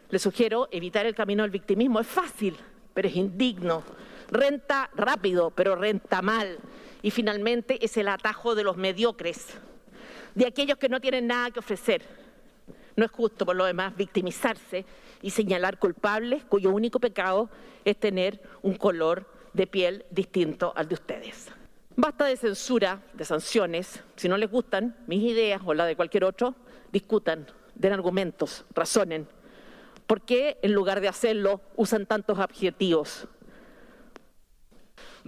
[0.10, 2.00] Les sugiero evitar el camino del victimismo.
[2.00, 2.56] Es fácil,
[2.94, 3.84] pero es indigno
[4.30, 6.58] renta rápido, pero renta mal.
[7.02, 9.48] Y finalmente es el atajo de los mediocres,
[10.36, 12.04] de aquellos que no tienen nada que ofrecer.
[12.96, 14.86] No es justo, por lo demás, victimizarse
[15.22, 17.50] y señalar culpables cuyo único pecado
[17.86, 21.50] es tener un color de piel distinto al de ustedes.
[21.96, 24.04] Basta de censura, de sanciones.
[24.16, 26.56] Si no les gustan mis ideas o la de cualquier otro,
[26.92, 29.28] discutan, den argumentos, razonen.
[30.06, 33.28] ¿Por qué en lugar de hacerlo usan tantos adjetivos?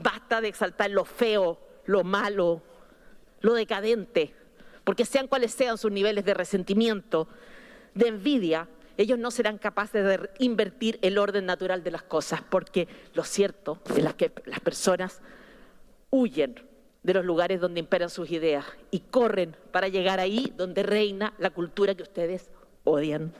[0.01, 2.61] Basta de exaltar lo feo, lo malo,
[3.41, 4.33] lo decadente,
[4.83, 7.27] porque sean cuales sean sus niveles de resentimiento,
[7.93, 12.87] de envidia, ellos no serán capaces de invertir el orden natural de las cosas, porque
[13.13, 15.21] lo cierto es que las personas
[16.09, 16.55] huyen
[17.03, 21.49] de los lugares donde imperan sus ideas y corren para llegar ahí donde reina la
[21.49, 22.49] cultura que ustedes
[22.83, 23.33] odian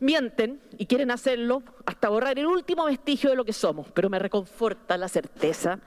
[0.00, 4.18] mienten y quieren hacerlo hasta borrar el último vestigio de lo que somos, pero me
[4.18, 5.80] reconforta la certeza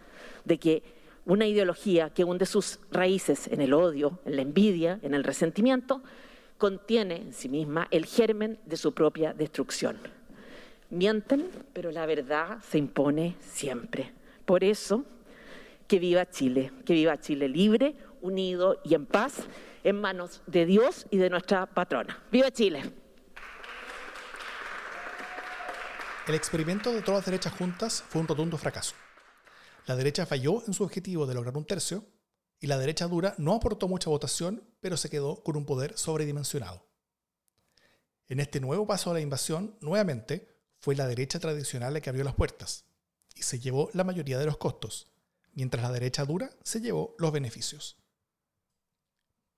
[0.46, 0.84] de que
[1.26, 6.02] una ideología que hunde sus raíces en el odio, en la envidia, en el resentimiento,
[6.58, 9.98] contiene en sí misma el germen de su propia destrucción.
[10.90, 14.14] Mienten, pero la verdad se impone siempre.
[14.46, 15.04] Por eso,
[15.88, 19.48] que viva Chile, que viva Chile libre, unido y en paz,
[19.84, 22.24] en manos de Dios y de nuestra patrona.
[22.32, 22.84] ¡Viva Chile!
[26.28, 28.96] El experimento de todas las derechas juntas fue un rotundo fracaso.
[29.86, 32.04] La derecha falló en su objetivo de lograr un tercio
[32.60, 36.86] y la derecha dura no aportó mucha votación, pero se quedó con un poder sobredimensionado.
[38.28, 42.26] En este nuevo paso a la invasión, nuevamente, fue la derecha tradicional la que abrió
[42.26, 42.84] las puertas
[43.34, 45.08] y se llevó la mayoría de los costos,
[45.54, 47.96] mientras la derecha dura se llevó los beneficios.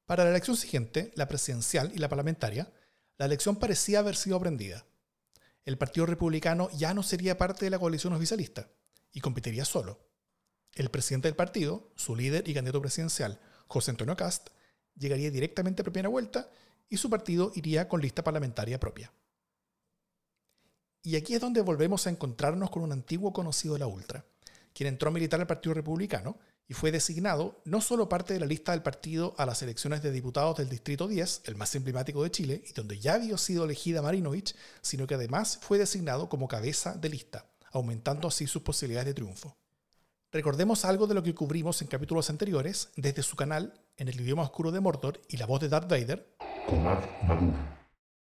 [0.06, 2.72] Para la elección siguiente, la presidencial y la parlamentaria,
[3.18, 4.86] la elección parecía haber sido aprendida
[5.70, 8.72] el Partido Republicano ya no sería parte de la coalición oficialista
[9.12, 10.00] y competiría solo.
[10.74, 14.50] El presidente del partido, su líder y candidato presidencial, José Antonio Cast,
[14.96, 16.50] llegaría directamente a primera vuelta
[16.90, 19.14] y su partido iría con lista parlamentaria propia.
[21.04, 24.26] Y aquí es donde volvemos a encontrarnos con un antiguo conocido de la Ultra,
[24.74, 28.46] quien entró a militar al Partido Republicano y fue designado no solo parte de la
[28.46, 32.30] lista del partido a las elecciones de diputados del Distrito 10, el más emblemático de
[32.30, 36.94] Chile, y donde ya había sido elegida Marinovich, sino que además fue designado como cabeza
[36.94, 39.58] de lista, aumentando así sus posibilidades de triunfo.
[40.32, 44.44] Recordemos algo de lo que cubrimos en capítulos anteriores desde su canal en el idioma
[44.44, 46.36] oscuro de Mordor y la voz de Darth Vader.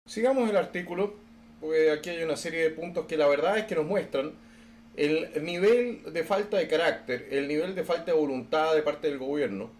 [0.07, 1.15] Sigamos el artículo,
[1.61, 4.33] porque aquí hay una serie de puntos que la verdad es que nos muestran
[4.97, 9.19] el nivel de falta de carácter, el nivel de falta de voluntad de parte del
[9.19, 9.71] gobierno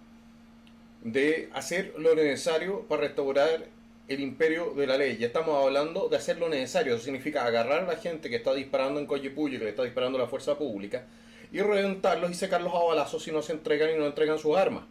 [1.05, 3.67] de hacer lo necesario para restaurar
[4.09, 5.19] el imperio de la ley.
[5.19, 6.95] Ya estamos hablando de hacer lo necesario.
[6.95, 10.19] Eso significa agarrar a la gente que está disparando en Coyipulli, que le está disparando
[10.19, 11.05] a la fuerza pública,
[11.53, 14.85] y reventarlos y secarlos a balazos si no se entregan y no entregan sus armas.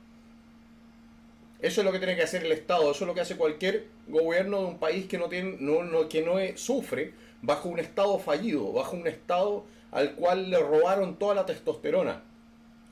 [1.60, 3.88] Eso es lo que tiene que hacer el Estado, eso es lo que hace cualquier
[4.08, 8.72] gobierno de un país que no, tiene, no, que no sufre bajo un Estado fallido,
[8.74, 12.24] bajo un Estado al cual le robaron toda la testosterona,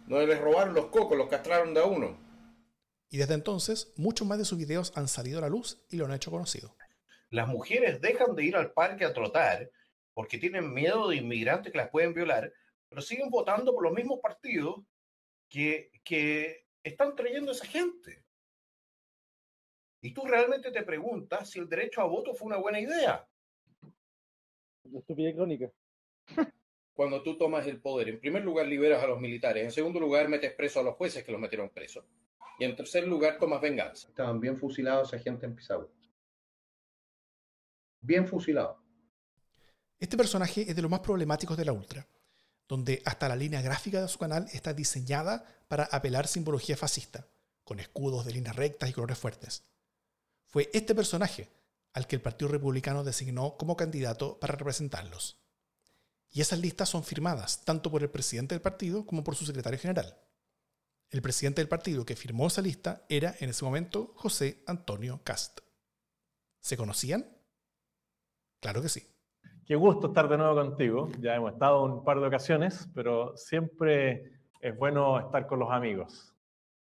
[0.08, 2.16] donde les robaron los cocos, los castraron de a uno.
[3.10, 6.06] Y desde entonces, muchos más de sus videos han salido a la luz y lo
[6.06, 6.76] han hecho conocido.
[7.32, 9.72] Las mujeres dejan de ir al parque a trotar
[10.14, 12.54] porque tienen miedo de inmigrantes que las pueden violar,
[12.88, 14.84] pero siguen votando por los mismos partidos
[15.50, 18.24] que, que están trayendo a esa gente.
[20.04, 23.28] Y tú realmente te preguntas si el derecho a voto fue una buena idea.
[24.84, 25.72] Estupidez crónica.
[27.02, 30.30] Cuando tú tomas el poder, en primer lugar liberas a los militares, en segundo lugar
[30.30, 32.06] metes preso a los jueces que los metieron presos,
[32.60, 34.10] y en tercer lugar tomas venganza.
[34.10, 35.88] Estaban bien fusilados esa gente en Pisagua.
[38.02, 38.78] Bien fusilados.
[39.98, 42.08] Este personaje es de los más problemáticos de la Ultra,
[42.68, 47.26] donde hasta la línea gráfica de su canal está diseñada para apelar simbología fascista,
[47.64, 49.64] con escudos de líneas rectas y colores fuertes.
[50.46, 51.50] Fue este personaje
[51.94, 55.41] al que el Partido Republicano designó como candidato para representarlos.
[56.32, 59.78] Y esas listas son firmadas tanto por el presidente del partido como por su secretario
[59.78, 60.16] general.
[61.10, 65.60] El presidente del partido que firmó esa lista era en ese momento José Antonio Cast.
[66.62, 67.26] ¿Se conocían?
[68.62, 69.02] Claro que sí.
[69.66, 71.10] Qué gusto estar de nuevo contigo.
[71.20, 76.34] Ya hemos estado un par de ocasiones, pero siempre es bueno estar con los amigos.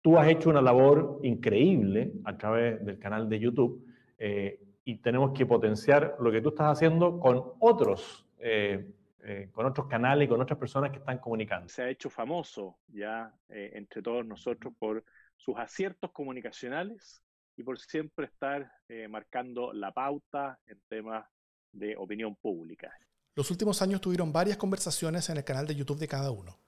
[0.02, 5.32] Tú has hecho una labor increíble a través del canal de YouTube eh, y tenemos
[5.32, 8.94] que potenciar lo que tú estás haciendo con otros, eh,
[9.24, 11.70] eh, con otros canales y con otras personas que están comunicando.
[11.70, 15.04] Se ha hecho famoso ya entre todos nosotros por
[15.36, 17.24] sus aciertos comunicacionales
[17.56, 18.72] y por siempre estar
[19.10, 21.26] marcando la pauta en temas
[21.72, 22.92] de opinión pública.
[23.36, 26.60] Los últimos años tuvieron varias conversaciones en el canal de YouTube de cada uno.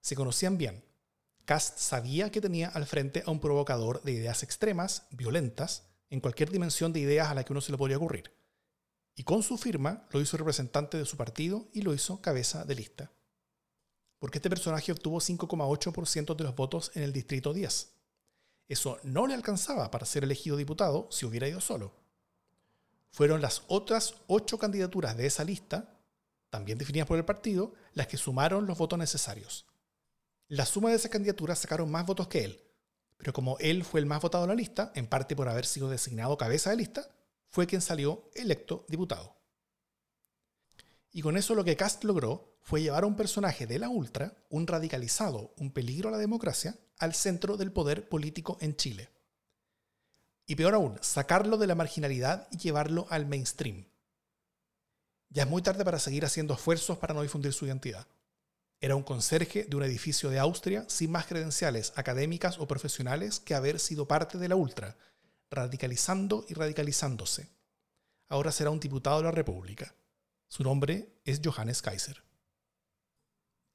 [0.00, 0.84] Se conocían bien,
[1.44, 6.50] Cast sabía que tenía al frente a un provocador de ideas extremas, violentas, en cualquier
[6.50, 8.30] dimensión de ideas a la que uno se le podría ocurrir.
[9.14, 12.74] Y con su firma lo hizo representante de su partido y lo hizo cabeza de
[12.74, 13.12] lista.
[14.18, 17.92] Porque este personaje obtuvo 5,8% de los votos en el Distrito 10.
[18.68, 21.92] Eso no le alcanzaba para ser elegido diputado si hubiera ido solo.
[23.10, 25.98] Fueron las otras ocho candidaturas de esa lista,
[26.48, 29.66] también definidas por el partido, las que sumaron los votos necesarios.
[30.48, 32.62] La suma de esas candidaturas sacaron más votos que él,
[33.18, 35.90] pero como él fue el más votado en la lista, en parte por haber sido
[35.90, 37.08] designado cabeza de lista,
[37.52, 39.36] fue quien salió electo diputado.
[41.12, 44.34] Y con eso lo que Cast logró fue llevar a un personaje de la ultra,
[44.48, 49.10] un radicalizado, un peligro a la democracia, al centro del poder político en Chile.
[50.46, 53.86] Y peor aún, sacarlo de la marginalidad y llevarlo al mainstream.
[55.28, 58.06] Ya es muy tarde para seguir haciendo esfuerzos para no difundir su identidad.
[58.80, 63.54] Era un conserje de un edificio de Austria sin más credenciales académicas o profesionales que
[63.54, 64.96] haber sido parte de la Ultra,
[65.52, 67.48] radicalizando y radicalizándose.
[68.28, 69.94] Ahora será un diputado de la República.
[70.48, 72.22] Su nombre es Johannes Kaiser.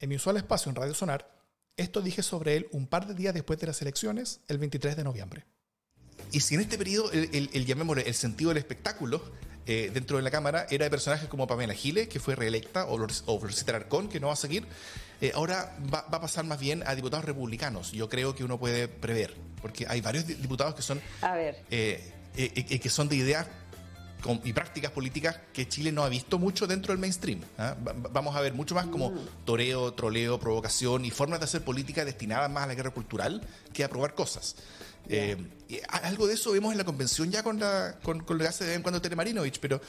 [0.00, 1.38] En mi usual espacio en Radio Sonar,
[1.76, 5.04] esto dije sobre él un par de días después de las elecciones, el 23 de
[5.04, 5.46] noviembre.
[6.32, 9.22] Y si en este periodo el, el, llamémosle el sentido del espectáculo
[9.66, 12.98] eh, dentro de la Cámara era de personajes como Pamela Giles, que fue reelecta, o,
[13.26, 14.66] o Florcita Arcón, que no va a seguir,
[15.20, 17.92] eh, ahora va, a pasar más bien a diputados republicanos.
[17.92, 21.64] Yo creo que uno puede prever, porque hay varios diputados que son, a ver.
[21.70, 23.46] Eh, que son de ideas
[24.44, 27.40] y prácticas políticas que Chile no ha visto mucho dentro del mainstream.
[27.56, 27.76] ¿ah?
[28.10, 29.18] Vamos a ver mucho más como mm.
[29.44, 33.84] toreo, troleo, provocación y formas de hacer política destinadas más a la guerra cultural que
[33.84, 34.56] a probar cosas.
[35.08, 35.36] Eh,
[35.88, 38.70] algo de eso vemos en la convención ya con, la, con, lo que hace de
[38.70, 39.80] vez en cuando Tere Marinovich, pero,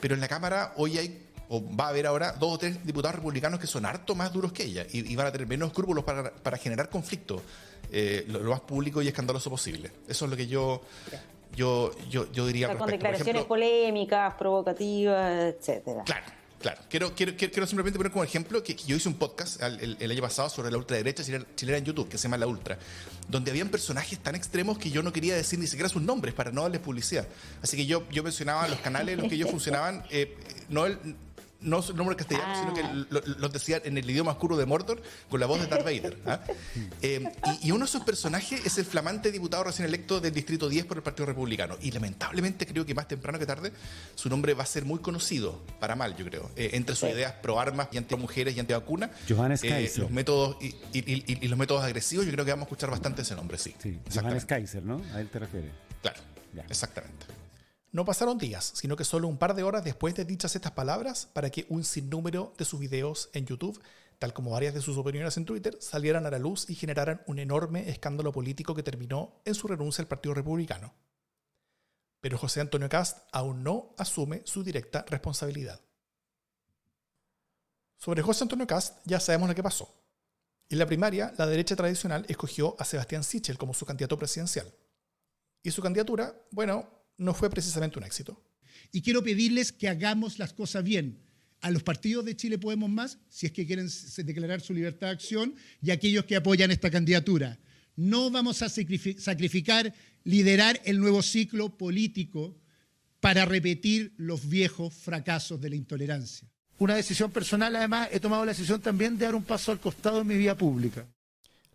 [0.00, 3.16] pero en la Cámara hoy hay, o va a haber ahora, dos o tres diputados
[3.16, 6.32] republicanos que son harto más duros que ella y, van a tener menos escrúpulos para,
[6.32, 7.42] para generar conflicto
[7.90, 9.90] eh, lo, más público y escandaloso posible.
[10.08, 10.80] Eso es lo que yo,
[11.54, 12.74] yo, yo, yo diría.
[12.78, 16.04] con declaraciones polémicas, provocativas, etcétera.
[16.04, 16.24] Claro.
[16.62, 20.10] Claro, quiero, quiero, quiero, simplemente poner como ejemplo que, yo hice un podcast el, el,
[20.12, 21.24] año pasado sobre la ultraderecha
[21.56, 22.78] chilena en YouTube, que se llama La Ultra,
[23.28, 26.52] donde habían personajes tan extremos que yo no quería decir ni siquiera sus nombres para
[26.52, 27.26] no darles publicidad.
[27.62, 30.36] Así que yo, yo mencionaba los canales en los que ellos funcionaban, eh,
[30.68, 30.86] no,
[31.62, 35.02] no el nombre castellano, sino que lo- los decía en el idioma oscuro de Mordor
[35.28, 36.18] con la voz de Darth Vader.
[36.26, 36.40] ¿ah?
[37.02, 37.20] Eh,
[37.62, 40.84] y, y uno de esos personajes es el flamante diputado recién electo del Distrito 10
[40.86, 41.76] por el Partido Republicano.
[41.80, 43.72] Y lamentablemente creo que más temprano que tarde
[44.14, 47.14] su nombre va a ser muy conocido, para mal yo creo, eh, entre sus Sí.
[47.14, 49.10] ideas pro armas y anti mujeres y anti vacuna.
[49.28, 50.02] Johannes Kaiser.
[50.04, 52.90] los métodos y, y- y- y los métodos agresivos, yo creo que vamos a escuchar
[52.90, 53.74] bastante ese nombre, sí.
[54.14, 55.02] Johannes Kaiser, ¿no?
[55.14, 55.70] A él te refieres.
[56.02, 56.20] Claro,
[56.68, 57.26] exactamente.
[57.92, 61.28] No pasaron días, sino que solo un par de horas después de dichas estas palabras
[61.34, 63.78] para que un sinnúmero de sus videos en YouTube,
[64.18, 67.38] tal como varias de sus opiniones en Twitter, salieran a la luz y generaran un
[67.38, 70.94] enorme escándalo político que terminó en su renuncia al Partido Republicano.
[72.22, 75.78] Pero José Antonio Cast aún no asume su directa responsabilidad.
[77.98, 79.94] Sobre José Antonio Cast ya sabemos lo que pasó.
[80.70, 84.72] En la primaria, la derecha tradicional escogió a Sebastián Sichel como su candidato presidencial.
[85.62, 88.42] Y su candidatura, bueno, no fue precisamente un éxito.
[88.92, 91.18] Y quiero pedirles que hagamos las cosas bien.
[91.60, 95.12] A los partidos de Chile Podemos Más, si es que quieren declarar su libertad de
[95.12, 97.58] acción, y a aquellos que apoyan esta candidatura.
[97.94, 99.94] No vamos a sacrifi- sacrificar
[100.24, 102.58] liderar el nuevo ciclo político
[103.20, 106.48] para repetir los viejos fracasos de la intolerancia.
[106.78, 110.20] Una decisión personal, además, he tomado la decisión también de dar un paso al costado
[110.20, 111.06] en mi vida pública.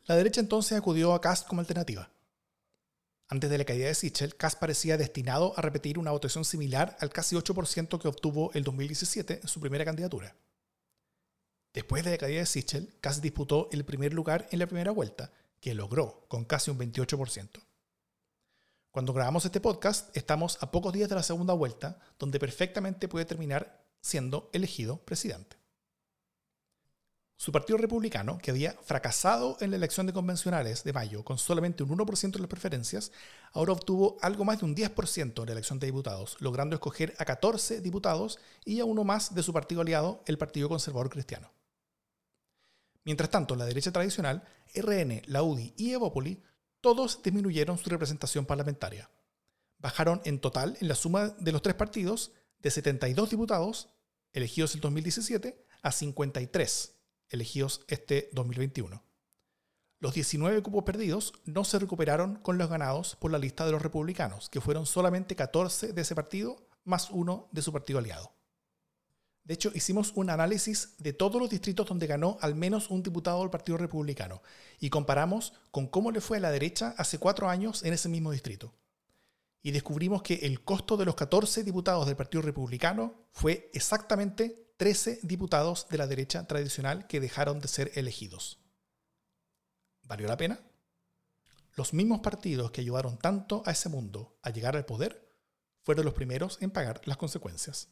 [0.06, 2.12] La derecha entonces acudió a Cast como alternativa.
[3.30, 7.10] Antes de la caída de Sichel, Cast parecía destinado a repetir una votación similar al
[7.10, 10.34] casi 8% que obtuvo el 2017 en su primera candidatura.
[11.74, 15.34] Después de la caída de Sichel, Cast disputó el primer lugar en la primera vuelta,
[15.60, 17.50] que logró con casi un 28%.
[18.92, 23.26] Cuando grabamos este podcast, estamos a pocos días de la segunda vuelta, donde perfectamente puede
[23.26, 25.58] terminar siendo elegido presidente.
[27.40, 31.84] Su partido republicano, que había fracasado en la elección de convencionales de mayo con solamente
[31.84, 33.12] un 1% de las preferencias,
[33.54, 37.26] ahora obtuvo algo más de un 10% en la elección de diputados, logrando escoger a
[37.26, 41.54] 14 diputados y a uno más de su partido aliado, el Partido Conservador Cristiano.
[43.04, 46.42] Mientras tanto, la derecha tradicional, RN, la UDI y Evópoli,
[46.82, 49.12] todos disminuyeron su representación parlamentaria.
[49.78, 52.32] Bajaron en total, en la suma de los tres partidos,
[52.64, 53.90] de 72 diputados
[54.34, 56.97] elegidos en 2017 a 53
[57.30, 59.04] elegidos este 2021.
[60.00, 63.82] Los 19 cupos perdidos no se recuperaron con los ganados por la lista de los
[63.82, 68.38] republicanos, que fueron solamente 14 de ese partido más uno de su partido aliado.
[69.44, 73.40] De hecho, hicimos un análisis de todos los distritos donde ganó al menos un diputado
[73.40, 74.42] del Partido Republicano
[74.78, 78.32] y comparamos con cómo le fue a la derecha hace cuatro años en ese mismo
[78.32, 78.76] distrito.
[79.64, 85.20] Y descubrimos que el costo de los 14 diputados del Partido Republicano fue exactamente 13
[85.24, 88.60] diputados de la derecha tradicional que dejaron de ser elegidos.
[90.04, 90.60] ¿Valió la pena?
[91.74, 95.36] Los mismos partidos que ayudaron tanto a ese mundo a llegar al poder
[95.82, 97.90] fueron los primeros en pagar las consecuencias.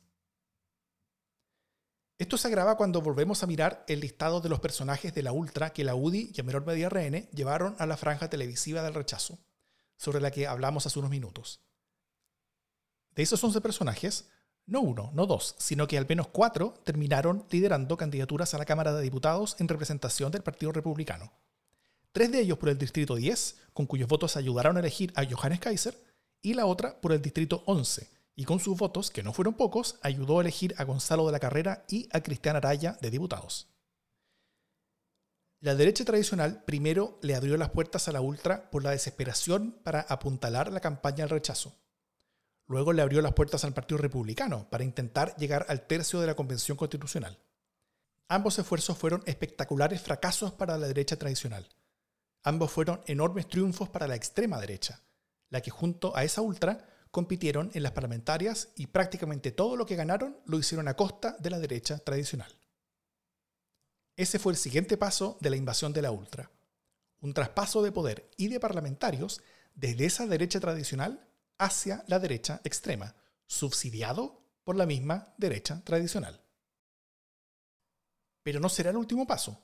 [2.17, 5.73] Esto se agrava cuando volvemos a mirar el listado de los personajes de la Ultra
[5.73, 9.39] que la UDI y en menor medida RN llevaron a la franja televisiva del rechazo,
[9.97, 11.61] sobre la que hablamos hace unos minutos.
[13.11, 14.29] De esos 11 personajes,
[14.67, 18.93] no uno, no dos, sino que al menos cuatro terminaron liderando candidaturas a la Cámara
[18.93, 21.31] de Diputados en representación del Partido Republicano.
[22.11, 25.59] Tres de ellos por el Distrito 10, con cuyos votos ayudaron a elegir a Johannes
[25.59, 26.01] Kaiser,
[26.41, 29.99] y la otra por el Distrito 11, y con sus votos, que no fueron pocos,
[30.01, 33.67] ayudó a elegir a Gonzalo de la Carrera y a Cristian Araya de diputados.
[35.59, 40.01] La derecha tradicional primero le abrió las puertas a la ultra por la desesperación para
[40.01, 41.75] apuntalar la campaña al rechazo.
[42.67, 46.35] Luego le abrió las puertas al Partido Republicano para intentar llegar al tercio de la
[46.35, 47.37] Convención Constitucional.
[48.27, 51.67] Ambos esfuerzos fueron espectaculares fracasos para la derecha tradicional.
[52.43, 55.01] Ambos fueron enormes triunfos para la extrema derecha,
[55.49, 59.95] la que junto a esa ultra compitieron en las parlamentarias y prácticamente todo lo que
[59.95, 62.51] ganaron lo hicieron a costa de la derecha tradicional.
[64.17, 66.49] Ese fue el siguiente paso de la invasión de la ultra.
[67.21, 69.41] Un traspaso de poder y de parlamentarios
[69.75, 71.27] desde esa derecha tradicional
[71.57, 73.15] hacia la derecha extrema,
[73.47, 76.41] subsidiado por la misma derecha tradicional.
[78.43, 79.61] Pero no será el último paso.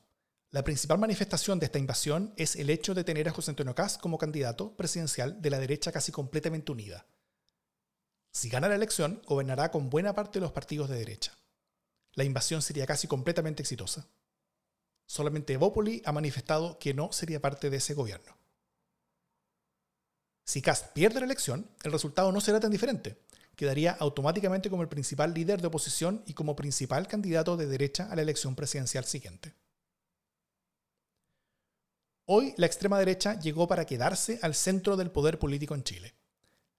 [0.50, 3.98] La principal manifestación de esta invasión es el hecho de tener a José Antonio Caz
[3.98, 7.06] como candidato presidencial de la derecha casi completamente unida.
[8.32, 11.38] Si gana la elección, gobernará con buena parte de los partidos de derecha.
[12.14, 14.08] La invasión sería casi completamente exitosa.
[15.06, 18.41] Solamente Evópoli ha manifestado que no sería parte de ese gobierno.
[20.44, 23.18] Si Cast pierde la elección, el resultado no será tan diferente.
[23.56, 28.16] Quedaría automáticamente como el principal líder de oposición y como principal candidato de derecha a
[28.16, 29.54] la elección presidencial siguiente.
[32.26, 36.16] Hoy la extrema derecha llegó para quedarse al centro del poder político en Chile.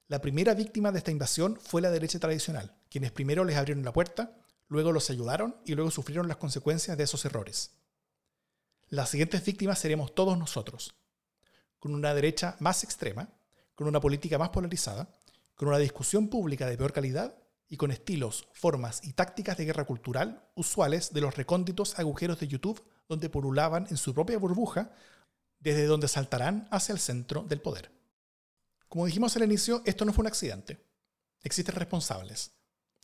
[0.09, 3.93] La primera víctima de esta invasión fue la derecha tradicional, quienes primero les abrieron la
[3.93, 4.37] puerta,
[4.69, 7.73] luego los ayudaron y luego sufrieron las consecuencias de esos errores.
[8.89, 10.95] Las siguientes víctimas seremos todos nosotros,
[11.79, 13.29] con una derecha más extrema,
[13.83, 15.09] con una política más polarizada,
[15.55, 17.35] con una discusión pública de peor calidad
[17.69, 22.49] y con estilos, formas y tácticas de guerra cultural usuales de los recónditos agujeros de
[22.49, 24.93] YouTube donde pululaban en su propia burbuja,
[25.59, 27.91] desde donde saltarán hacia el centro del poder.
[28.89, 30.85] Como dijimos al inicio, esto no fue un accidente.
[31.43, 32.53] Existen responsables.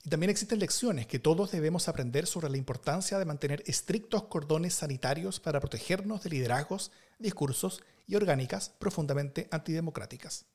[0.04, 4.74] Y también existen lecciones que todos debemos aprender sobre la importancia de mantener estrictos cordones
[4.74, 10.46] sanitarios para protegernos de liderazgos, discursos y orgánicas profundamente antidemocráticas.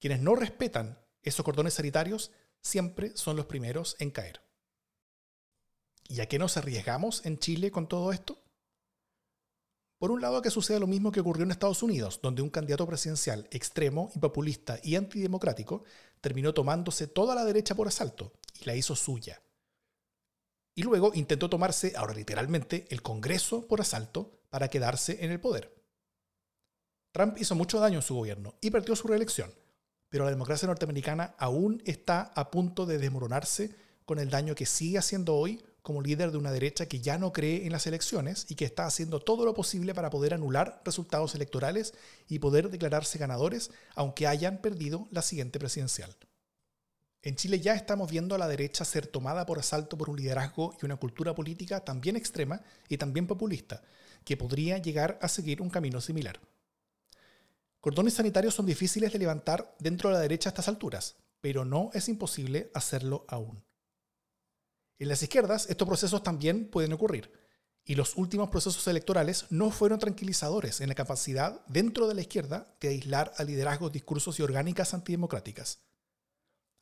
[0.00, 2.30] Quienes no respetan esos cordones sanitarios
[2.60, 4.40] siempre son los primeros en caer.
[6.08, 8.42] ¿Y a qué nos arriesgamos en Chile con todo esto?
[9.98, 12.86] Por un lado, que suceda lo mismo que ocurrió en Estados Unidos, donde un candidato
[12.86, 15.82] presidencial extremo, impopulista y antidemocrático
[16.20, 19.42] terminó tomándose toda la derecha por asalto y la hizo suya.
[20.76, 25.74] Y luego intentó tomarse, ahora literalmente, el Congreso por asalto para quedarse en el poder.
[27.10, 29.52] Trump hizo mucho daño en su gobierno y perdió su reelección,
[30.08, 34.98] pero la democracia norteamericana aún está a punto de desmoronarse con el daño que sigue
[34.98, 38.56] haciendo hoy como líder de una derecha que ya no cree en las elecciones y
[38.56, 41.94] que está haciendo todo lo posible para poder anular resultados electorales
[42.28, 46.14] y poder declararse ganadores aunque hayan perdido la siguiente presidencial.
[47.22, 50.76] En Chile ya estamos viendo a la derecha ser tomada por asalto por un liderazgo
[50.80, 53.82] y una cultura política también extrema y también populista,
[54.24, 56.38] que podría llegar a seguir un camino similar.
[57.88, 61.88] Cordones sanitarios son difíciles de levantar dentro de la derecha a estas alturas, pero no
[61.94, 63.64] es imposible hacerlo aún.
[64.98, 67.32] En las izquierdas, estos procesos también pueden ocurrir.
[67.86, 72.76] Y los últimos procesos electorales no fueron tranquilizadores en la capacidad dentro de la izquierda
[72.78, 75.78] de aislar a liderazgos, discursos y orgánicas antidemocráticas.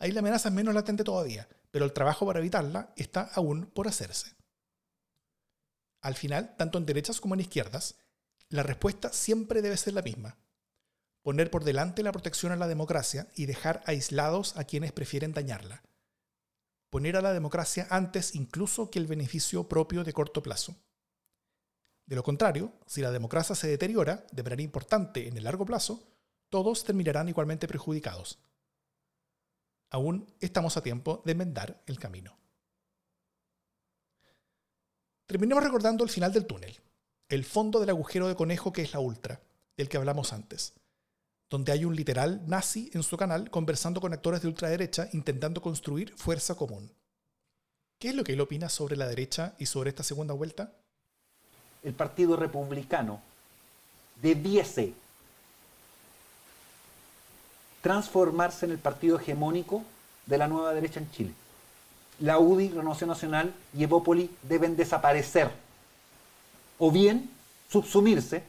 [0.01, 3.87] Ahí la amenaza es menos latente todavía, pero el trabajo para evitarla está aún por
[3.87, 4.35] hacerse.
[6.01, 7.95] Al final, tanto en derechas como en izquierdas,
[8.49, 10.37] la respuesta siempre debe ser la misma.
[11.27, 15.83] Poner por delante la protección a la democracia y dejar aislados a quienes prefieren dañarla
[16.97, 20.77] poner a la democracia antes incluso que el beneficio propio de corto plazo.
[22.07, 26.03] De lo contrario, si la democracia se deteriora de manera importante en el largo plazo,
[26.49, 28.39] todos terminarán igualmente perjudicados.
[29.91, 32.39] Aún estamos a tiempo de enmendar el camino.
[35.27, 36.81] Terminemos recordando el final del túnel,
[37.29, 39.43] el fondo del agujero de conejo que es la ultra,
[39.77, 40.73] del que hablamos antes
[41.49, 46.13] donde hay un literal nazi en su canal conversando con actores de ultraderecha intentando construir
[46.17, 46.91] fuerza común.
[47.99, 50.73] ¿Qué es lo que él opina sobre la derecha y sobre esta segunda vuelta?
[51.83, 53.21] El Partido Republicano
[54.21, 54.93] debiese
[57.81, 59.85] transformarse en el partido hegemónico
[60.27, 61.33] de la nueva derecha en Chile.
[62.19, 65.51] La UDI, Renovación Nacional y Evópoli deben desaparecer
[66.79, 67.31] o bien
[67.71, 68.43] subsumirse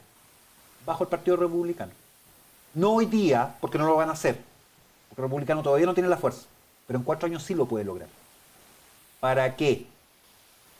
[0.84, 1.92] bajo el Partido Republicano.
[2.78, 4.36] No hoy día, porque no lo van a hacer,
[5.08, 6.46] porque el republicano todavía no tiene la fuerza,
[6.86, 8.08] pero en cuatro años sí lo puede lograr.
[9.18, 9.84] ¿Para qué?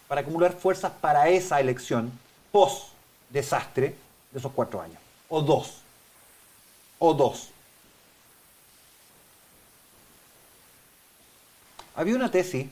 [0.07, 2.12] Para acumular fuerzas para esa elección
[2.53, 3.96] post-desastre
[4.30, 4.99] de esos cuatro años.
[5.28, 5.78] O dos.
[7.01, 7.49] O dos.
[11.96, 12.68] Había una tesis,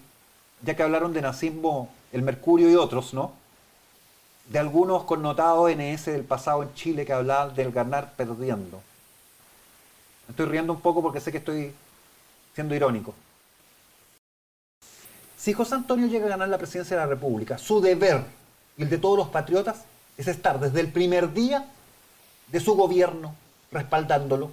[0.63, 3.33] ya que hablaron de nazismo, el Mercurio y otros, ¿no?
[4.45, 8.81] De algunos connotados NS del pasado en Chile que hablaban del ganar perdiendo.
[10.29, 11.73] Estoy riendo un poco porque sé que estoy
[12.55, 13.15] siendo irónico.
[15.37, 18.25] Si José Antonio llega a ganar la presidencia de la República, su deber
[18.77, 19.83] y el de todos los patriotas
[20.17, 21.67] es estar desde el primer día
[22.49, 23.35] de su gobierno
[23.71, 24.51] respaldándolo,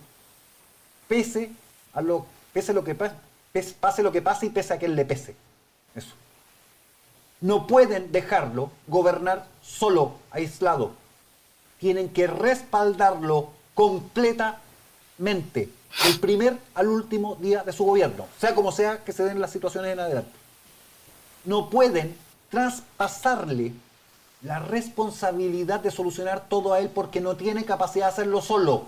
[1.07, 1.51] pese
[1.93, 3.15] a lo, pese lo que pase,
[3.80, 5.36] pase lo que pase y pese a que él le pese.
[5.95, 6.13] Eso.
[7.41, 10.91] No pueden dejarlo gobernar solo, aislado.
[11.80, 14.59] Tienen que respaldarlo completa
[15.18, 15.70] mente,
[16.03, 19.51] del primer al último día de su gobierno, sea como sea que se den las
[19.51, 20.32] situaciones en adelante.
[21.45, 22.18] No pueden
[22.49, 23.74] traspasarle
[24.41, 28.88] la responsabilidad de solucionar todo a él porque no tiene capacidad de hacerlo solo.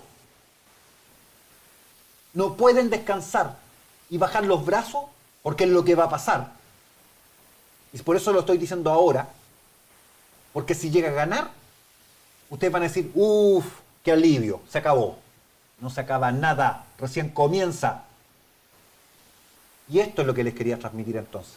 [2.34, 3.56] No pueden descansar
[4.10, 5.04] y bajar los brazos
[5.42, 6.52] porque es lo que va a pasar.
[7.92, 9.28] Y por eso lo estoy diciendo ahora.
[10.52, 11.50] Porque si llega a ganar,
[12.50, 13.64] ustedes van a decir, uff,
[14.02, 15.18] qué alivio, se acabó.
[15.80, 18.04] No se acaba nada, recién comienza.
[19.88, 21.54] Y esto es lo que les quería transmitir entonces.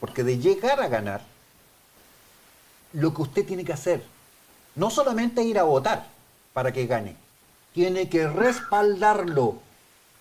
[0.00, 1.22] Porque de llegar a ganar,
[2.92, 4.04] lo que usted tiene que hacer,
[4.74, 6.06] no solamente ir a votar
[6.52, 7.16] para que gane,
[7.72, 9.58] tiene que respaldarlo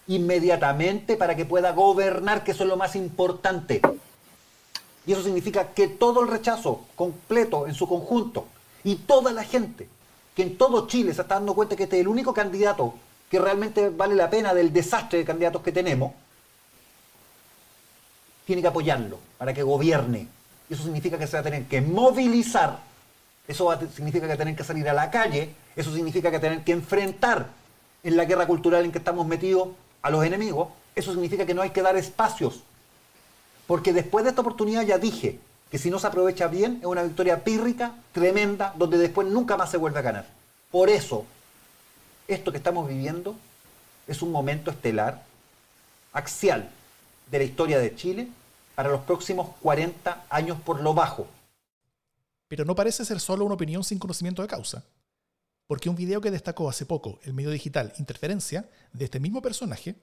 [0.07, 3.81] inmediatamente para que pueda gobernar, que eso es lo más importante.
[5.05, 8.47] Y eso significa que todo el rechazo completo en su conjunto
[8.83, 9.87] y toda la gente
[10.35, 12.93] que en todo Chile se está dando cuenta que este es el único candidato
[13.29, 16.11] que realmente vale la pena del desastre de candidatos que tenemos,
[18.45, 20.27] tiene que apoyarlo para que gobierne.
[20.69, 22.79] Eso significa que se va a tener que movilizar,
[23.47, 26.63] eso va a- significa que tener que salir a la calle, eso significa que tener
[26.63, 27.47] que enfrentar
[28.03, 29.69] en la guerra cultural en que estamos metidos
[30.01, 32.63] a los enemigos, eso significa que no hay que dar espacios.
[33.65, 35.39] Porque después de esta oportunidad ya dije
[35.73, 39.71] que si no se aprovecha bien es una victoria pírrica, tremenda, donde después nunca más
[39.71, 40.27] se vuelve a ganar.
[40.69, 41.25] Por eso,
[42.27, 43.35] esto que estamos viviendo
[44.05, 45.23] es un momento estelar,
[46.11, 46.69] axial,
[47.31, 48.27] de la historia de Chile
[48.75, 51.25] para los próximos 40 años por lo bajo.
[52.47, 54.83] Pero no parece ser solo una opinión sin conocimiento de causa.
[55.65, 59.95] Porque un video que destacó hace poco el medio digital Interferencia de este mismo personaje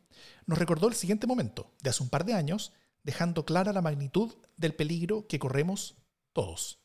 [0.46, 4.32] nos recordó el siguiente momento, de hace un par de años, dejando clara la magnitud
[4.56, 5.96] del peligro que corremos
[6.32, 6.80] todos.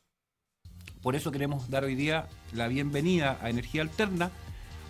[1.02, 4.30] Por eso queremos dar hoy día la bienvenida a Energía Alterna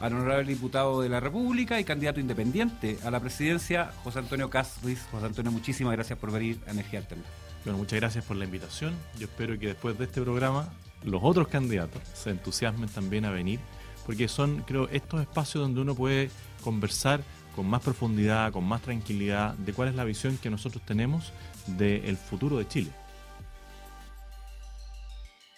[0.01, 4.79] al honorable diputado de la República y candidato independiente a la presidencia, José Antonio Cas
[4.83, 5.01] Ruiz.
[5.11, 7.24] José Antonio, muchísimas gracias por venir a Energía Alterna.
[7.64, 8.95] Bueno, muchas gracias por la invitación.
[9.18, 10.72] Yo espero que después de este programa
[11.03, 13.61] los otros candidatos se entusiasmen también a venir,
[14.05, 16.31] porque son, creo, estos espacios donde uno puede
[16.62, 17.22] conversar
[17.57, 21.33] con más profundidad, con más tranquilidad, de cuál es la visión que nosotros tenemos
[21.67, 22.91] del futuro de Chile.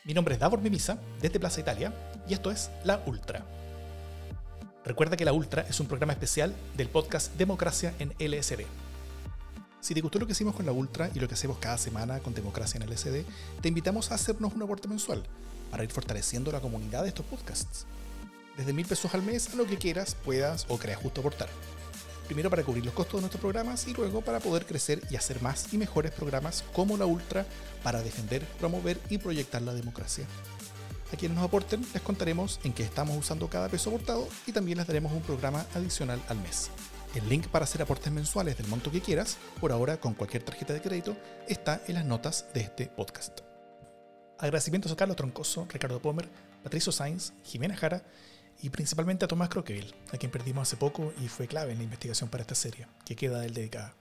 [0.04, 1.92] Mi nombre es Davor Mimisa, desde Plaza Italia,
[2.26, 3.44] y esto es La Ultra.
[4.84, 8.64] Recuerda que La Ultra es un programa especial del podcast Democracia en LSD.
[9.80, 12.20] Si te gustó lo que hicimos con La Ultra y lo que hacemos cada semana
[12.20, 13.24] con Democracia en LSD,
[13.60, 15.24] te invitamos a hacernos un aporte mensual
[15.70, 17.86] para ir fortaleciendo la comunidad de estos podcasts.
[18.56, 21.48] Desde mil pesos al mes lo que quieras, puedas o creas justo aportar.
[22.28, 25.40] Primero para cubrir los costos de nuestros programas y luego para poder crecer y hacer
[25.40, 27.46] más y mejores programas como La Ultra
[27.82, 30.26] para defender, promover y proyectar la democracia.
[31.10, 34.76] A quienes nos aporten les contaremos en qué estamos usando cada peso aportado y también
[34.76, 36.70] les daremos un programa adicional al mes.
[37.14, 40.74] El link para hacer aportes mensuales del monto que quieras, por ahora con cualquier tarjeta
[40.74, 41.16] de crédito,
[41.48, 43.40] está en las notas de este podcast.
[44.38, 46.28] Agradecimientos a Carlos Troncoso, Ricardo Pomer,
[46.62, 48.02] Patricio Sainz, Jimena Jara
[48.60, 51.84] y principalmente a Tomás Croqueville, a quien perdimos hace poco y fue clave en la
[51.84, 53.94] investigación para esta serie, que queda del dedicada.